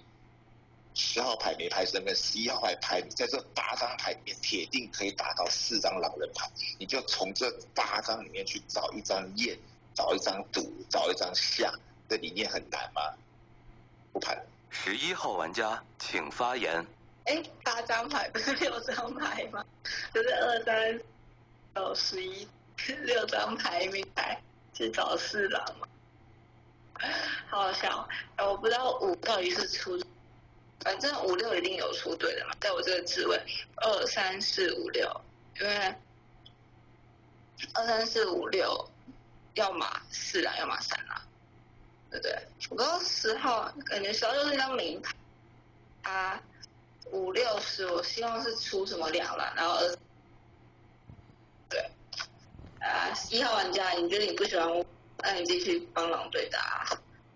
[1.02, 6.48] 十号牌没牌身份，十一号牌牌你，在这八张牌里面，铁定可以打到四张狼人牌。
[6.78, 9.58] 你就从这八张里面去找一张验，
[9.94, 11.72] 找一张赌，找一张下，
[12.06, 13.00] 这里面很难吗？
[14.12, 14.38] 不盘。
[14.68, 16.86] 十一号玩家请发言。
[17.24, 19.64] 哎，八张牌不是六张牌吗？
[20.12, 21.00] 就是二三
[21.74, 22.46] 九十一
[23.04, 24.38] 六张牌，没牌
[24.74, 25.88] 是找四狼吗？
[27.48, 29.98] 好好笑，我不知道五到底是出。
[30.80, 33.38] 反正五六一定有出对的嘛，在我这个职位，
[33.76, 35.20] 二三四五六，
[35.60, 35.94] 因为
[37.74, 38.88] 二三四五六，
[39.54, 41.22] 要么四啦，要么三啦，
[42.10, 42.38] 对不对？
[42.70, 46.42] 我到十号感觉十号就是一张名牌，啊，
[47.10, 49.96] 五六十我希望是出什么两啦，然后二，
[51.68, 51.90] 对，
[52.80, 54.82] 啊，一号玩家，你觉得你不喜欢我，
[55.18, 56.88] 那你继续帮狼对打，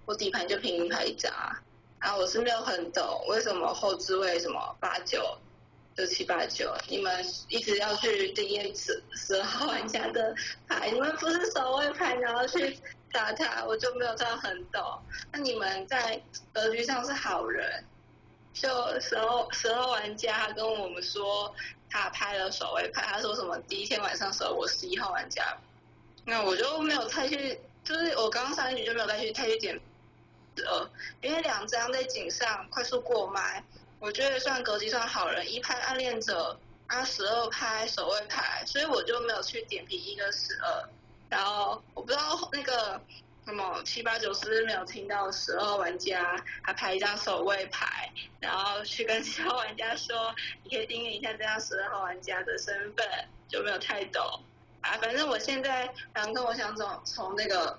[0.06, 1.60] 我底牌就平民牌一张啊。
[2.04, 5.38] 啊，我是没有很懂为什么后置位什么八九
[5.96, 10.34] 六七八九，你们一直要去定义十十号玩家的
[10.68, 12.78] 牌，你们不是守卫牌，然后去
[13.10, 14.82] 打他，我就没有这样很懂。
[15.32, 17.82] 那你们在格局上是好人，
[18.52, 18.68] 就
[19.00, 21.54] 十号十号玩家跟我们说
[21.88, 25.56] 他拍了守卫牌，他说什么第一天晚上时候我十一号玩家，
[26.26, 29.80] 那我就没有太去，就是我刚刚上一局就没有再去太去点。
[30.56, 30.90] 十二，
[31.20, 33.62] 因为两张在井上快速过麦，
[33.98, 40.88] 我觉得算格局算好人，一拍暗恋者，啊十二拍守卫牌，所以我就没有去点评一个十二。
[41.28, 43.00] 然后我不知道那个
[43.44, 53.04] 什么七八九是没有听到十二玩家他拍一张守卫牌，然后去跟其他玩家说，你可以订阅一下这张十二号玩家的身份，
[53.48, 54.22] 就没有太懂。
[54.82, 57.78] 啊，反正我现在想跟我想从从那个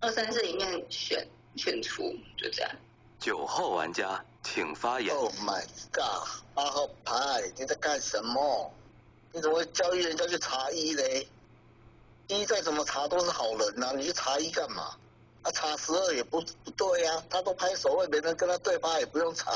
[0.00, 1.26] 二三四里面选。
[1.56, 2.70] 选出就这样。
[3.18, 5.12] 九号玩家请发言。
[5.14, 6.42] Oh my god！
[6.54, 8.72] 八号牌，你在干什么？
[9.32, 11.26] 你怎么会教育人家去查一嘞？
[12.28, 14.96] 一再怎么查都是好人呐，你去查一干嘛？
[15.42, 19.50] 啊，查十二也不不对呀，他都拍手位，没人跟他对八也不用查，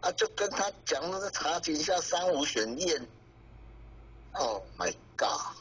[0.00, 3.06] 啊，就跟他讲那个查几下三五选验。
[4.32, 5.56] Oh my god！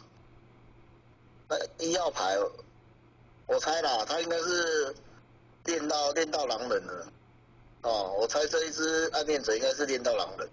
[1.47, 2.38] 那一号牌，
[3.47, 4.95] 我猜啦，他应该是。
[5.65, 7.08] 练到练到狼人了，
[7.84, 10.50] 哦，我猜这一只暗恋者应该是练到狼人，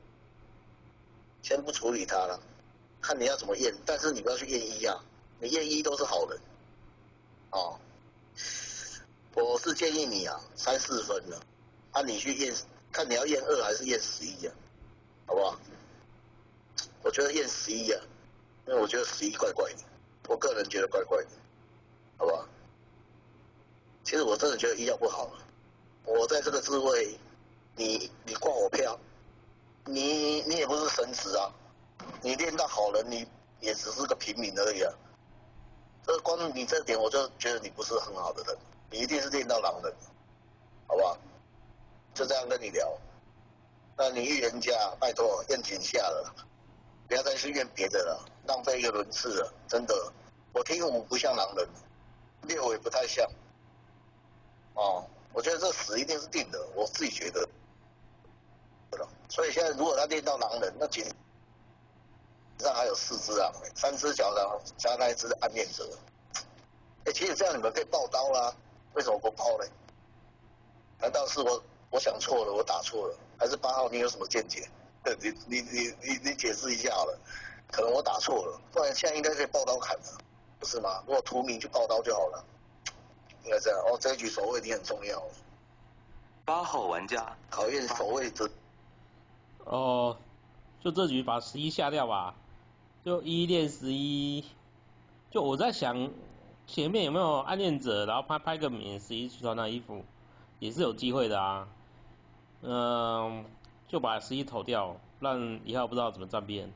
[1.42, 2.40] 先不处理他了，
[3.00, 5.02] 看你要怎么验，但是你不要去验一啊，
[5.40, 6.38] 你验一都是好人，
[7.50, 7.78] 哦，
[9.34, 11.40] 我是建议你啊，三四分了，
[11.92, 12.54] 啊你去验，
[12.92, 14.52] 看你要验二还是验十一啊，
[15.26, 15.58] 好不好？
[17.02, 18.02] 我觉得验十一啊，
[18.66, 19.78] 因为我觉得十一怪怪的，
[20.28, 21.30] 我个人觉得怪怪的，
[22.18, 22.46] 好不好？
[24.06, 25.28] 其实我真的觉得医药不好，
[26.04, 27.18] 我在这个职位，
[27.74, 28.96] 你你挂我票，
[29.84, 31.50] 你你也不是神职啊，
[32.22, 33.26] 你练到好人，你
[33.58, 34.94] 也只是个平民而已啊。
[36.06, 38.56] 这光你这点，我就觉得你不是很好的人，
[38.92, 39.92] 你一定是练到狼人，
[40.86, 41.18] 好不好？
[42.14, 42.96] 就这样跟你聊。
[43.96, 46.32] 那你预言家，拜托验井下了，
[47.08, 50.12] 不要再去验别的了，浪费一个轮次了，真的。
[50.52, 51.68] 我听五不像狼人，
[52.42, 53.28] 六也不太像。
[54.76, 57.46] 哦，我觉得这死一定是定的，我自己觉得。
[58.90, 61.04] 对了所以现在如果他练到狼人，那井
[62.58, 65.88] 上还有四只啊，三只脚狼加那一只暗恋者。
[67.04, 68.54] 哎，其实这样你们可以爆刀啦，
[68.94, 69.68] 为什么不爆嘞？
[71.00, 73.18] 难道是我我想错了，我打错了？
[73.38, 74.68] 还是八号你有什么见解？
[75.20, 77.18] 你你你你你解释一下好了，
[77.70, 80.18] 可能我打错了，不然现在应该可以爆刀砍了，
[80.58, 81.02] 不是吗？
[81.06, 82.44] 如果图名就爆刀就好了。
[83.46, 85.22] 应该这样哦，这一局守卫你很重要。
[86.44, 88.50] 八号玩家考验守卫者。
[89.64, 90.16] 哦，
[90.80, 92.34] 就这局把十一下掉吧，
[93.04, 94.44] 就一练十一。
[95.30, 96.10] 就我在想，
[96.66, 100.04] 前面有没有暗恋者，然后拍拍个免十一去穿那衣服，
[100.58, 101.68] 也是有机会的啊。
[102.62, 103.44] 嗯，
[103.86, 106.72] 就把十一投掉，让一号不知道怎么站边。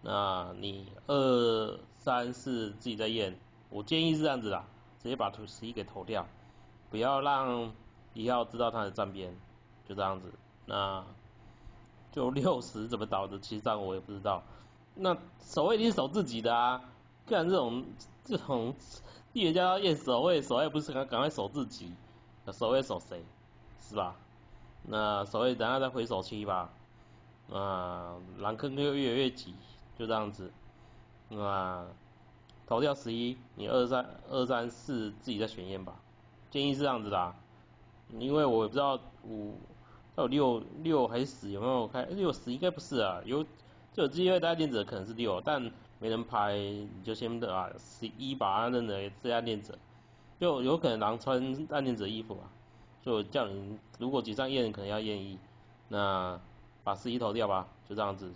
[0.00, 3.38] 那你二三四自己再验，
[3.68, 4.64] 我建议是这样子的。
[5.06, 6.26] 直接把图十一给投掉，
[6.90, 7.72] 不要让
[8.12, 9.32] 一号知道他的站边，
[9.88, 10.32] 就这样子。
[10.64, 11.04] 那
[12.10, 14.42] 就六十怎么倒的，其实这样我也不知道。
[14.96, 16.82] 那守卫一定是守自己的啊，
[17.24, 17.84] 既然这种
[18.24, 18.74] 这种
[19.32, 21.92] 预言家要验守卫，守卫不是赶赶快守自己，
[22.52, 23.24] 守卫守谁？
[23.78, 24.16] 是吧？
[24.82, 26.68] 那守卫等下再回守七吧，
[27.52, 29.54] 啊，狼坑就越来越挤，
[29.96, 30.50] 就这样子，
[31.30, 31.86] 啊
[32.66, 35.94] 投掉十一，你二三二三四自己再选验吧，
[36.50, 37.34] 建议是这样子的，啊
[38.18, 39.54] 因为我也不知道五
[40.14, 43.42] 到六六还是十有没有开，六十应该不是啊，有
[43.92, 45.62] 就有机会大练者可能是六，但
[45.98, 49.78] 没人拍你就先的啊十一把它认为是暗恋者，
[50.38, 52.50] 就有可能狼穿暗恋者衣服啊。
[53.04, 55.38] 就叫你，如果几张验可能要验一，
[55.86, 56.40] 那
[56.82, 58.32] 把十一投掉吧，就这样子。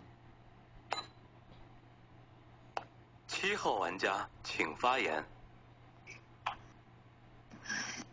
[3.40, 5.24] 七号玩家请发言。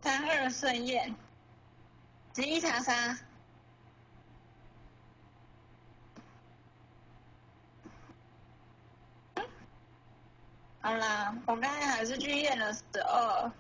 [0.02, 1.14] 三二顺验，
[2.34, 2.94] 十一查杀。
[10.80, 13.52] 好啦，我刚才还是去验了十二，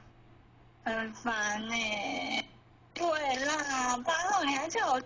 [0.86, 2.46] 很烦呢。
[2.94, 5.02] 对啦，八号你还叫我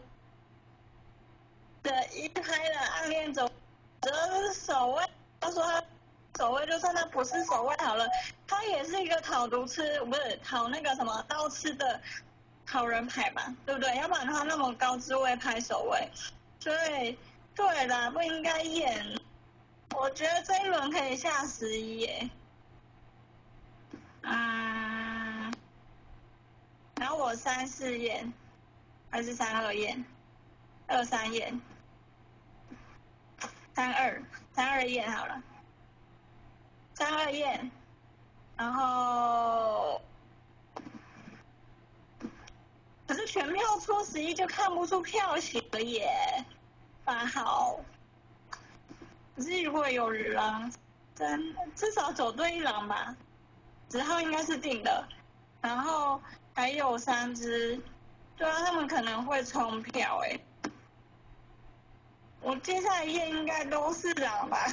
[1.81, 3.51] 的一拍的暗恋者，
[3.99, 4.11] 这
[4.43, 5.03] 是守卫。
[5.39, 5.83] 他说他
[6.41, 8.07] 守卫，就算他不是守卫好了，
[8.47, 12.01] 他也是一个讨毒吃，不是讨那个什么刀吃的
[12.65, 13.95] 好人牌吧，对不对？
[13.97, 16.09] 要不然他那么高职位拍守卫，
[16.59, 17.15] 所以
[17.53, 19.05] 对啦，不应该演。
[19.95, 22.29] 我觉得这一轮可以下十一耶。
[24.23, 25.53] 嗯。
[26.95, 28.33] 然后我三四验，
[29.11, 30.03] 还是三二验？
[30.87, 31.61] 二三验，
[33.75, 34.23] 三二
[34.53, 35.43] 三二验好了，
[37.01, 37.71] 三二验，
[38.55, 39.99] 然后
[43.07, 46.45] 可是全票出十一就看不出票型了耶，
[47.03, 47.79] 八号，
[49.35, 50.71] 可是如果有狼，
[51.15, 53.15] 真至少走对一狼吧，
[53.89, 55.07] 十号应该是定的，
[55.59, 56.21] 然后。
[56.53, 57.81] 还有三只，
[58.35, 60.37] 对啊，他们可能会冲票哎。
[62.41, 64.67] 我接下来验应该都是狼吧。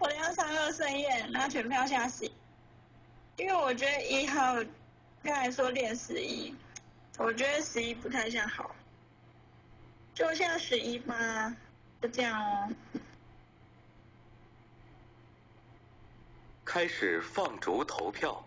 [0.00, 2.32] 我要三二盛验，拿全票下洗。
[3.36, 4.54] 因为我觉得一号
[5.22, 6.54] 刚才说练十一，
[7.18, 8.74] 我觉得十一不太像好，
[10.14, 11.54] 就像十一吧，
[12.00, 12.72] 就这样哦。
[16.64, 18.42] 开始放逐投票。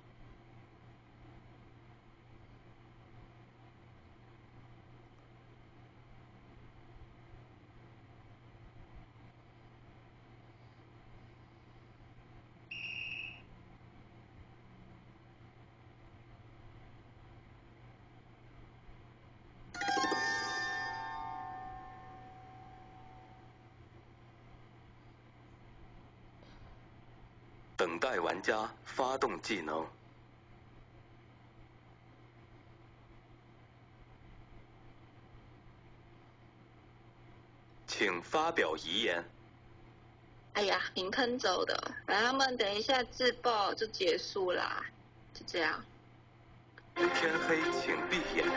[27.83, 29.85] 等待玩家发动技能，
[37.85, 39.21] 请发表遗言。
[40.53, 41.77] 哎呀，明坑走的，
[42.07, 44.85] 反正他们等一下自爆就结束啦，
[45.33, 45.83] 就这样。
[46.95, 48.47] 天黑，请闭眼。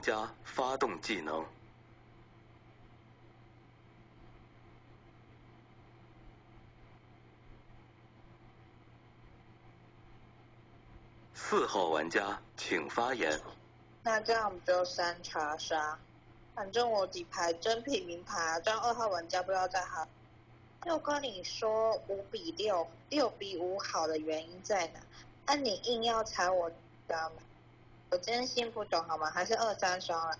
[0.00, 1.44] 家发动技能。
[11.34, 13.40] 四号玩家请发言。
[14.02, 15.98] 那这样我们就三查杀。
[16.54, 20.08] 反正我底牌真品名牌，这样二号玩家不要再喊。
[20.82, 25.00] 就跟你说五比六，六比五好的原因在哪？
[25.46, 26.76] 那你硬要踩我，知
[27.08, 27.36] 道吗？
[28.10, 29.30] 我真心不懂好吗？
[29.30, 30.36] 还是二三双了？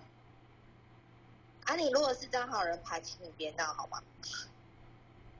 [1.65, 4.03] 啊，你如果是张好人牌，请你别闹好吗？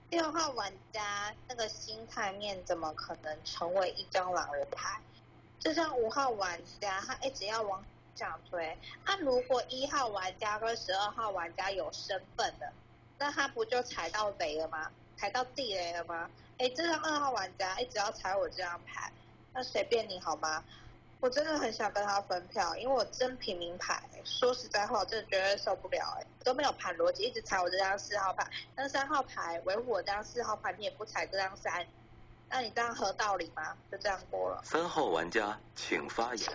[0.10, 5.00] 六号玩家那个心态面怎么可能成为一张狼人牌？
[5.60, 7.84] 就像五号玩家，他一直要往
[8.16, 8.78] 这样推。
[9.06, 12.72] 那、如果一号玩家跟十二号玩家有身份的，
[13.18, 14.90] 那他不就踩到雷了吗？
[15.18, 16.30] 踩到地雷了吗？
[16.58, 19.12] 哎，这张二号玩家，一直要踩我这张牌，
[19.54, 20.64] 那随便你好吗？
[21.22, 24.02] 我真的很想跟他分票，因为我真平民牌。
[24.26, 28.46] 说实在话，我真的绝对受不了哎，都没有盘逻辑，一直踩我这张四号牌，
[28.76, 31.86] 那三号牌维护我这张四号牌，你也不踩这张三，
[32.50, 33.78] 那你这样合道理吗？
[33.92, 34.62] 就这样过了。
[34.66, 36.50] 三号玩家请发言。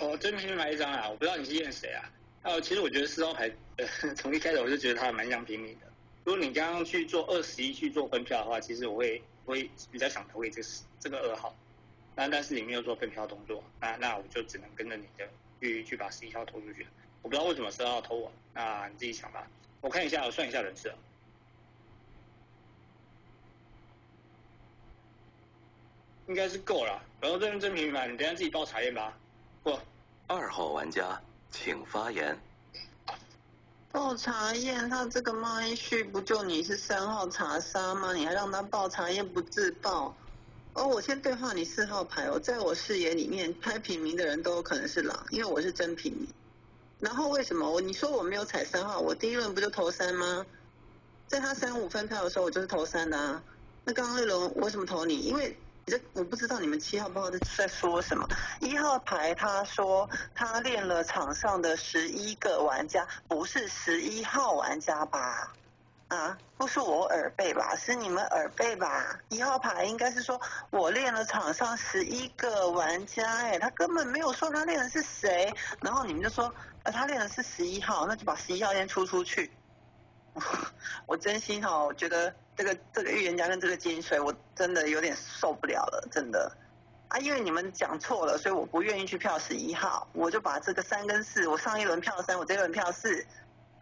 [0.00, 2.04] 我我真平民牌一张啊，我不知道你是验谁啊？
[2.42, 5.86] 呃，其实我觉得四号牌，呃， 从一开始我就觉得他蛮像平民的。
[6.24, 10.68] 如果你刚刚去做二十一去做分票的话，其实我会会比较想投给这个
[11.00, 11.54] 这个二号。
[12.14, 15.26] 那但是你没有做分票动作，那那我就只能跟着你的
[15.60, 16.86] 去去把十一号投出去。
[17.22, 19.46] 我不知道为什么十二号投我，那你自己想吧。
[19.80, 20.94] 我看一下，我算一下人设，
[26.26, 27.02] 应该是够了。
[27.20, 29.16] 然后这边真平凡，你等下自己报查验吧。
[29.62, 29.78] 不，
[30.26, 32.38] 二号玩家请发言。
[33.90, 38.12] 报查验，他这个麦序不就你是三号查杀吗？
[38.12, 40.14] 你还让他报查验不自报？
[40.74, 46.26] 哦，我先对话你四号牌哦，在我视野里面，拍平民的人都有可能是狼，因为我是真平民。
[46.98, 50.46] 然后为什么我你说我没有踩三号，我第一轮不就投三吗？
[51.26, 53.42] 在他三五分票的时候，我就是投三的啊。
[53.84, 55.18] 那刚刚那轮为什么投你？
[55.20, 58.26] 因为你这我不知道你们七号不知道在说什么。
[58.60, 65.52] 一号牌他说他练了场上的十一个玩家，不是十一号玩家吧？
[66.12, 67.74] 啊，不是我耳背吧？
[67.74, 69.18] 是你们耳背吧？
[69.30, 70.38] 一号牌应该是说
[70.68, 75.50] 我练了场上十一个玩家，哎，他根本没有说他练的是谁，
[75.80, 76.52] 然后你们就说，
[76.82, 79.50] 呃，他练的是十一号，那就把十一号先出出去。
[81.06, 86.54] 我真心哈，我觉得这个这个预言家跟这个金水，我真的有点受不了了，真的。
[87.08, 93.26] 啊，因为你们讲错了，所以我不愿意去票十一号，我就把这个三跟四，我上一轮票三，我这一轮票四。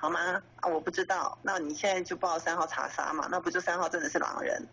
[0.01, 0.43] 好吗？
[0.61, 1.37] 啊，我不知道。
[1.43, 3.29] 那你现在就报三号查杀嘛？
[3.31, 4.67] 那不就三号真的是狼人？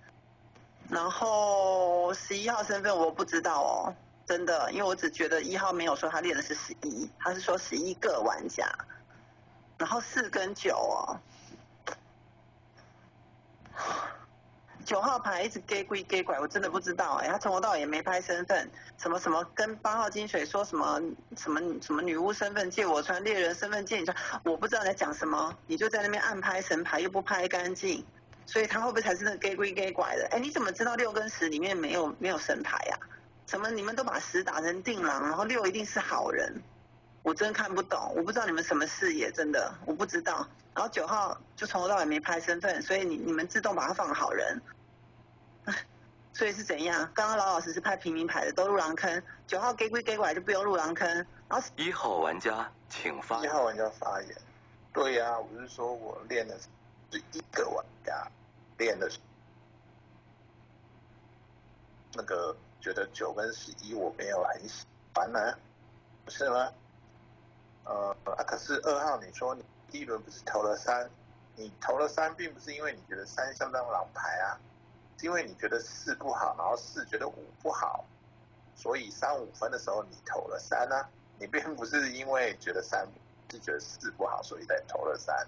[0.89, 3.93] 然后十一号身份我不知道哦，
[4.25, 8.65] 真的，因为我只觉得一号没有说他练的是十一，他是说十一个玩家。
[9.77, 11.19] 然后四跟九哦。
[14.87, 21.01] 九号牌一直 gay 归 gay 拐，我真的不知道哎，他从头到尾也没拍身份，什么什么跟八号金水说什么
[21.35, 24.15] 什么什么女巫身份借我穿，猎人身份借你穿，
[24.45, 28.01] 我不知道你在讲什么，你就在那边暗拍神牌又不拍干净，
[28.45, 30.25] 所以他会不会才是那个 gay 归 gay 拐的？
[30.31, 32.97] 哎，你怎么知道六跟十里面没有没有神牌呀？
[33.45, 36.63] 什么你们都把十打成定狼，然后六一定是好人，
[37.23, 40.47] 我真看不懂，我不知道你们什么视野，真的我不知道。
[40.73, 44.61] 然后九号就从头到尾没拍身份，所以你你们自动把他放好人。
[46.37, 46.99] 所以是怎样？
[47.15, 51.07] 刚刚老老实实拍平民牌的都入狼坑，九号给归给过来就不用入狼坑。
[51.49, 53.43] 然后一号玩家请发。
[53.43, 54.37] 一号玩家发言。
[54.93, 58.27] 对呀，我是说我练的是一个玩家，
[58.77, 59.17] 练的是
[62.13, 64.85] 那个觉得九跟十一我没有很喜
[65.15, 65.57] 欢呢，
[66.23, 66.71] 不是吗？
[67.85, 71.09] 呃啊，可是二号你说你第一轮不是投了三，
[71.55, 74.59] 你投了三并不是因为你觉得三相当狼牌啊。
[75.21, 78.05] 因为你觉得四不好，然后四觉得五不好，
[78.75, 81.05] 所以三五分的时候你投了三呢？
[81.39, 83.07] 你并不是因为觉得三
[83.51, 85.47] 是觉得四不好，所以才投了三，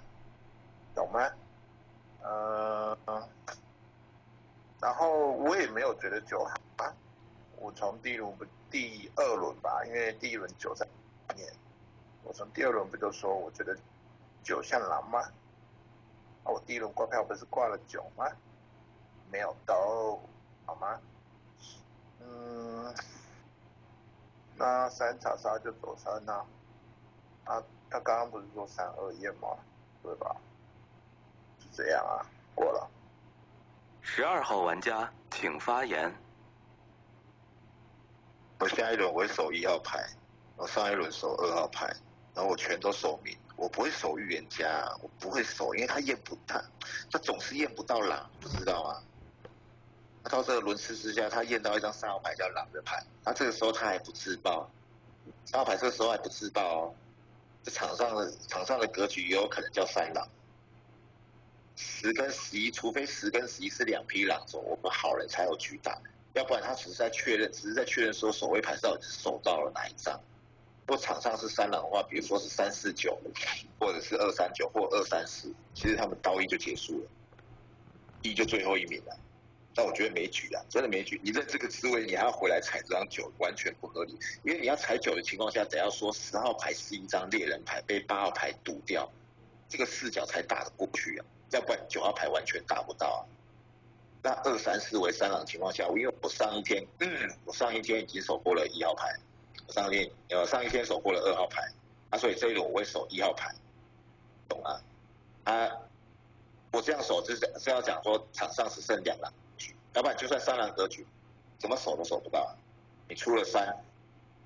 [0.96, 1.30] 懂吗？
[2.22, 2.98] 呃，
[4.82, 6.94] 然后我也没有觉得九好啊，
[7.58, 10.88] 我从第一轮不第二轮吧，因为第一轮九在
[11.36, 11.52] 面，
[12.24, 13.78] 我从第二轮不就说我觉得
[14.44, 15.20] 九像狼吗？
[16.44, 18.26] 啊，我第一轮挂票不是挂了九吗？
[19.32, 20.20] 没有都
[20.66, 21.00] 好吗？
[22.22, 22.94] 嗯，
[24.56, 26.46] 那三查杀就走三呐。
[27.46, 29.48] 啊，他刚刚不是说三二验吗？
[30.04, 30.36] 对吧？
[31.60, 32.26] 是这样啊，
[32.56, 32.90] 过了。
[34.02, 36.14] 十二号玩家请发言。
[38.60, 40.06] 我下一轮我会守一号牌，
[40.58, 41.86] 我上一轮守二号牌，
[42.34, 44.68] 然后我全都守明，我不会守预言家，
[45.02, 46.62] 我不会守，因为他验不他，
[47.12, 49.02] 他总是验不到狼，不知道吗？
[50.24, 54.70] 到这个轮次之下，他验到一张三号牌叫狼的牌，他这个时候他还不自爆，
[55.46, 56.96] 三号牌这个时候还不自爆哦，
[57.64, 60.28] 这场上的场上的格局也有可能叫三狼，
[61.76, 65.98] 十跟十一，除非十跟十一是两匹狼走，我们好人才有局打，
[66.34, 70.20] 要不然他只是在确认，只是在确认说守卫牌到底是守到了哪一张。
[70.86, 73.18] 如果场上是三狼的话，比如说是三四九，
[73.80, 77.08] 或者是二三九或二三四，其实他们刀一就结束了，
[78.22, 79.16] 一就最后一名了。
[79.80, 81.22] 但我觉得没局啊，真的没局。
[81.24, 84.12] 你在这个滋味，你还要回来踩这张九，完全不合理。
[84.44, 89.10] 因为你要踩九的情况下，得要说十号牌是一张猎人牌被八号牌堵掉，
[89.70, 93.20] 这个视角才打得过去啊，要不然九号牌完全打不到啊。
[94.22, 99.18] 那二三四为三狼情况下，因为我上一天，嗯，我上一天已经守过了一号牌，
[99.66, 101.62] 我上一天呃上一天守过了二号牌，
[102.10, 103.56] 啊，所以这一轮我会守一号牌，
[104.50, 104.82] 懂吗？
[105.46, 105.72] 啊，
[106.74, 109.32] 我这样守就是是要讲说场上是剩两狼，
[109.94, 111.06] 要不然就算三狼格局，
[111.58, 112.56] 怎么守都守不到。
[113.08, 113.76] 你出了三，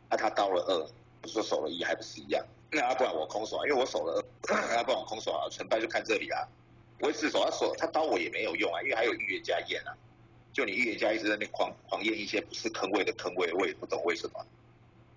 [0.10, 0.88] 那他刀了二，
[1.22, 2.46] 不是说守了一还不是一样？
[2.72, 6.48] 那要不然我空手啊，因为我守了二， 要不然我空手啊，成败就看这里啊。
[7.00, 9.94] 我会自首，他守他刀我也没有用啊，因为还有预言家验啊。
[10.54, 14.46] 就你预言家一直在那边狂狂验一些不是坑位的坑位，我也不懂为什么。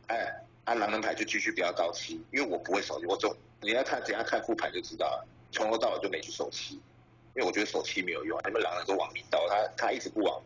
[0.09, 5.27] 哎，按狼人牌就继续不要刀七，因为我不会守，我走你要看怎样看副牌就知道了。
[5.53, 6.81] 从头到尾就没去守七，
[7.37, 10.43] 因为我觉得手七没有用，你们狼人都往明刀，他他一直不往，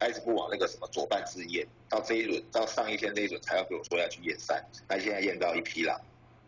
[0.00, 6.00] 他一直不往那个什么左半之验，到这一轮到上一天这一轮才要跟我说要去验三，他现在验到一匹狼，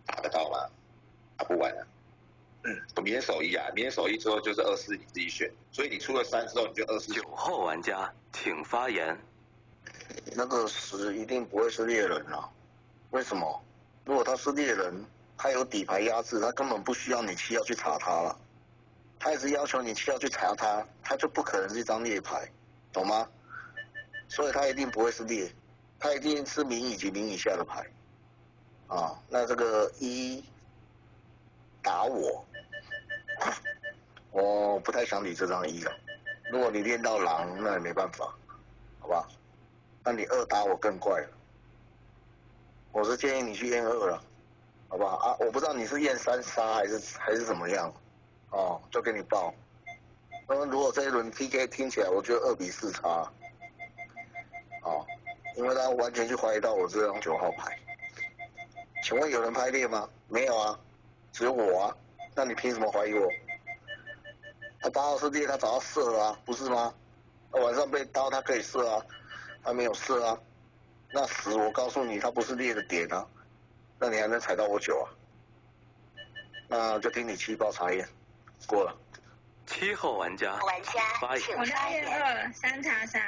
[0.05, 0.69] 打得到吗？
[1.37, 1.87] 打不完了。
[2.65, 5.49] 嗯，我明天手一啊，明天手一之后就是二四，你自己选。
[5.71, 7.13] 所以你出了三之后，你就二四。
[7.13, 9.17] 九号玩家请发言。
[10.35, 12.49] 那个十一定不会是猎人啊？
[13.11, 13.63] 为什么？
[14.05, 15.05] 如果他是猎人，
[15.37, 18.37] 他有底牌压制，他根本不需要你七要去查他了。
[19.25, 22.47] 他一直要求你七要去查他，他就不可能是一张猎牌，
[22.93, 23.27] 懂吗？
[24.29, 25.51] 所以他一定不会是猎，
[25.99, 27.91] 他一定是零以及零以下的牌。
[28.87, 30.45] 啊，那这个一
[31.83, 32.45] 打我。
[34.31, 35.93] 我不太想理这张一了。
[36.53, 38.37] 如果你练到狼，那也没办法，
[39.01, 39.27] 好吧？
[40.05, 41.29] 那你二打我更怪了。
[42.93, 44.23] 我是建议你去验二了，
[44.87, 45.17] 好不好？
[45.17, 47.91] 啊，我不知道你是验三杀还是还是怎么样，
[48.55, 49.53] 哦，就给你报。
[50.47, 53.29] 那如果这一轮 PK 听起来，我觉得二比四差，
[54.83, 55.05] 哦，
[55.57, 57.77] 因为他完全去怀疑到我这张九号牌。
[59.03, 60.09] 请问有人拍猎吗？
[60.29, 60.79] 没有啊，
[61.33, 61.97] 只有我啊。
[62.37, 63.29] 那你凭什么怀疑我？
[64.81, 66.95] 他八号是猎，他找到射啊，不是吗？
[67.51, 69.05] 他晚上被刀，他可以射啊，
[69.65, 70.39] 他没有射啊。
[71.13, 73.27] 那十，我告诉你，他不是猎的点啊，
[73.99, 75.11] 那你还能踩到我九啊？
[76.69, 78.09] 那就听你七包查验，
[78.67, 78.97] 过了。
[79.67, 81.01] 七号玩家，玩家，
[81.57, 83.19] 我是验二，三查杀，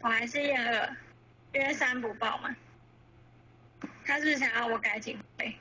[0.00, 0.96] 我还是验二，
[1.52, 2.54] 因为三不报嘛。
[4.04, 5.56] 他是不是想要我改警徽？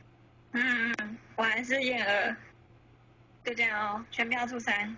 [0.53, 2.35] 嗯嗯，我还是验二，
[3.43, 4.95] 就这样哦，全票出三。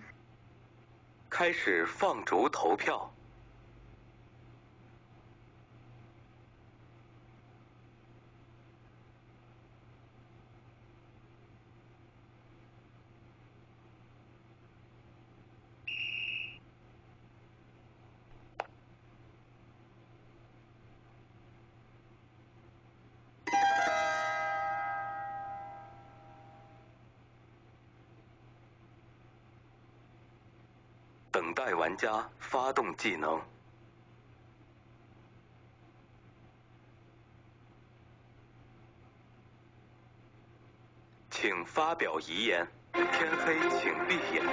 [1.28, 3.12] 开始放逐投票，
[31.58, 33.42] 代玩家发动技能。
[41.28, 42.64] 请发表遗言。
[42.92, 44.44] 天黑，请闭眼。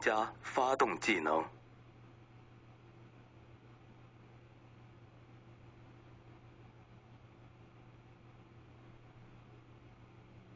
[0.00, 1.44] 玩家发动技能。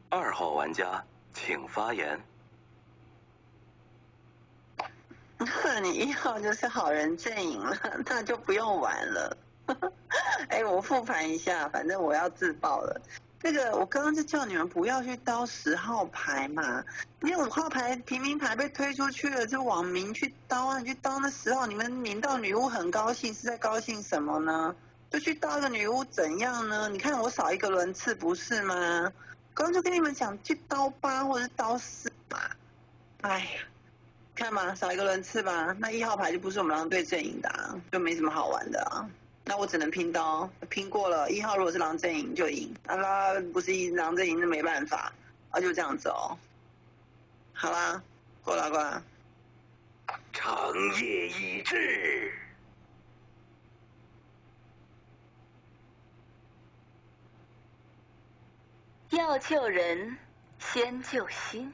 [0.09, 2.19] 二号玩家，请发言。
[5.83, 9.37] 你一号就是好人阵营了，那就不用玩了。
[10.49, 12.99] 哎，我复盘一下，反正我要自爆了。
[13.45, 16.83] 那个我刚刚就叫你们不要去刀十号牌嘛，
[17.21, 24.75] 因为五号牌平民牌被推出去了，就往明去刀啊，你去刀那十号，你们明道女巫很高兴，是在高兴什么呢？
[25.11, 26.89] 就去刀个女巫怎样呢？
[26.89, 29.13] 你看我少一个轮次不是吗？
[29.53, 32.39] 刚刚就跟你们讲去刀八或者是刀四嘛。
[33.21, 33.45] 哎呀，
[34.33, 35.71] 看嘛，少一个轮次吧。
[35.77, 39.07] 那一号牌就不是我们狼队阵营的、啊，就没什么好玩的啊。
[39.47, 41.29] 那我只能拼刀，拼过了。
[41.29, 45.13] 一号如果是狼阵营就赢，啊啦不是一狼阵营那没办法，
[45.51, 46.35] 啊就这样子哦。
[47.53, 48.01] 好啦，
[48.43, 49.01] 过来过来。
[50.33, 52.33] 长夜已至。
[59.11, 60.17] 要救人，
[60.59, 61.71] 先救心。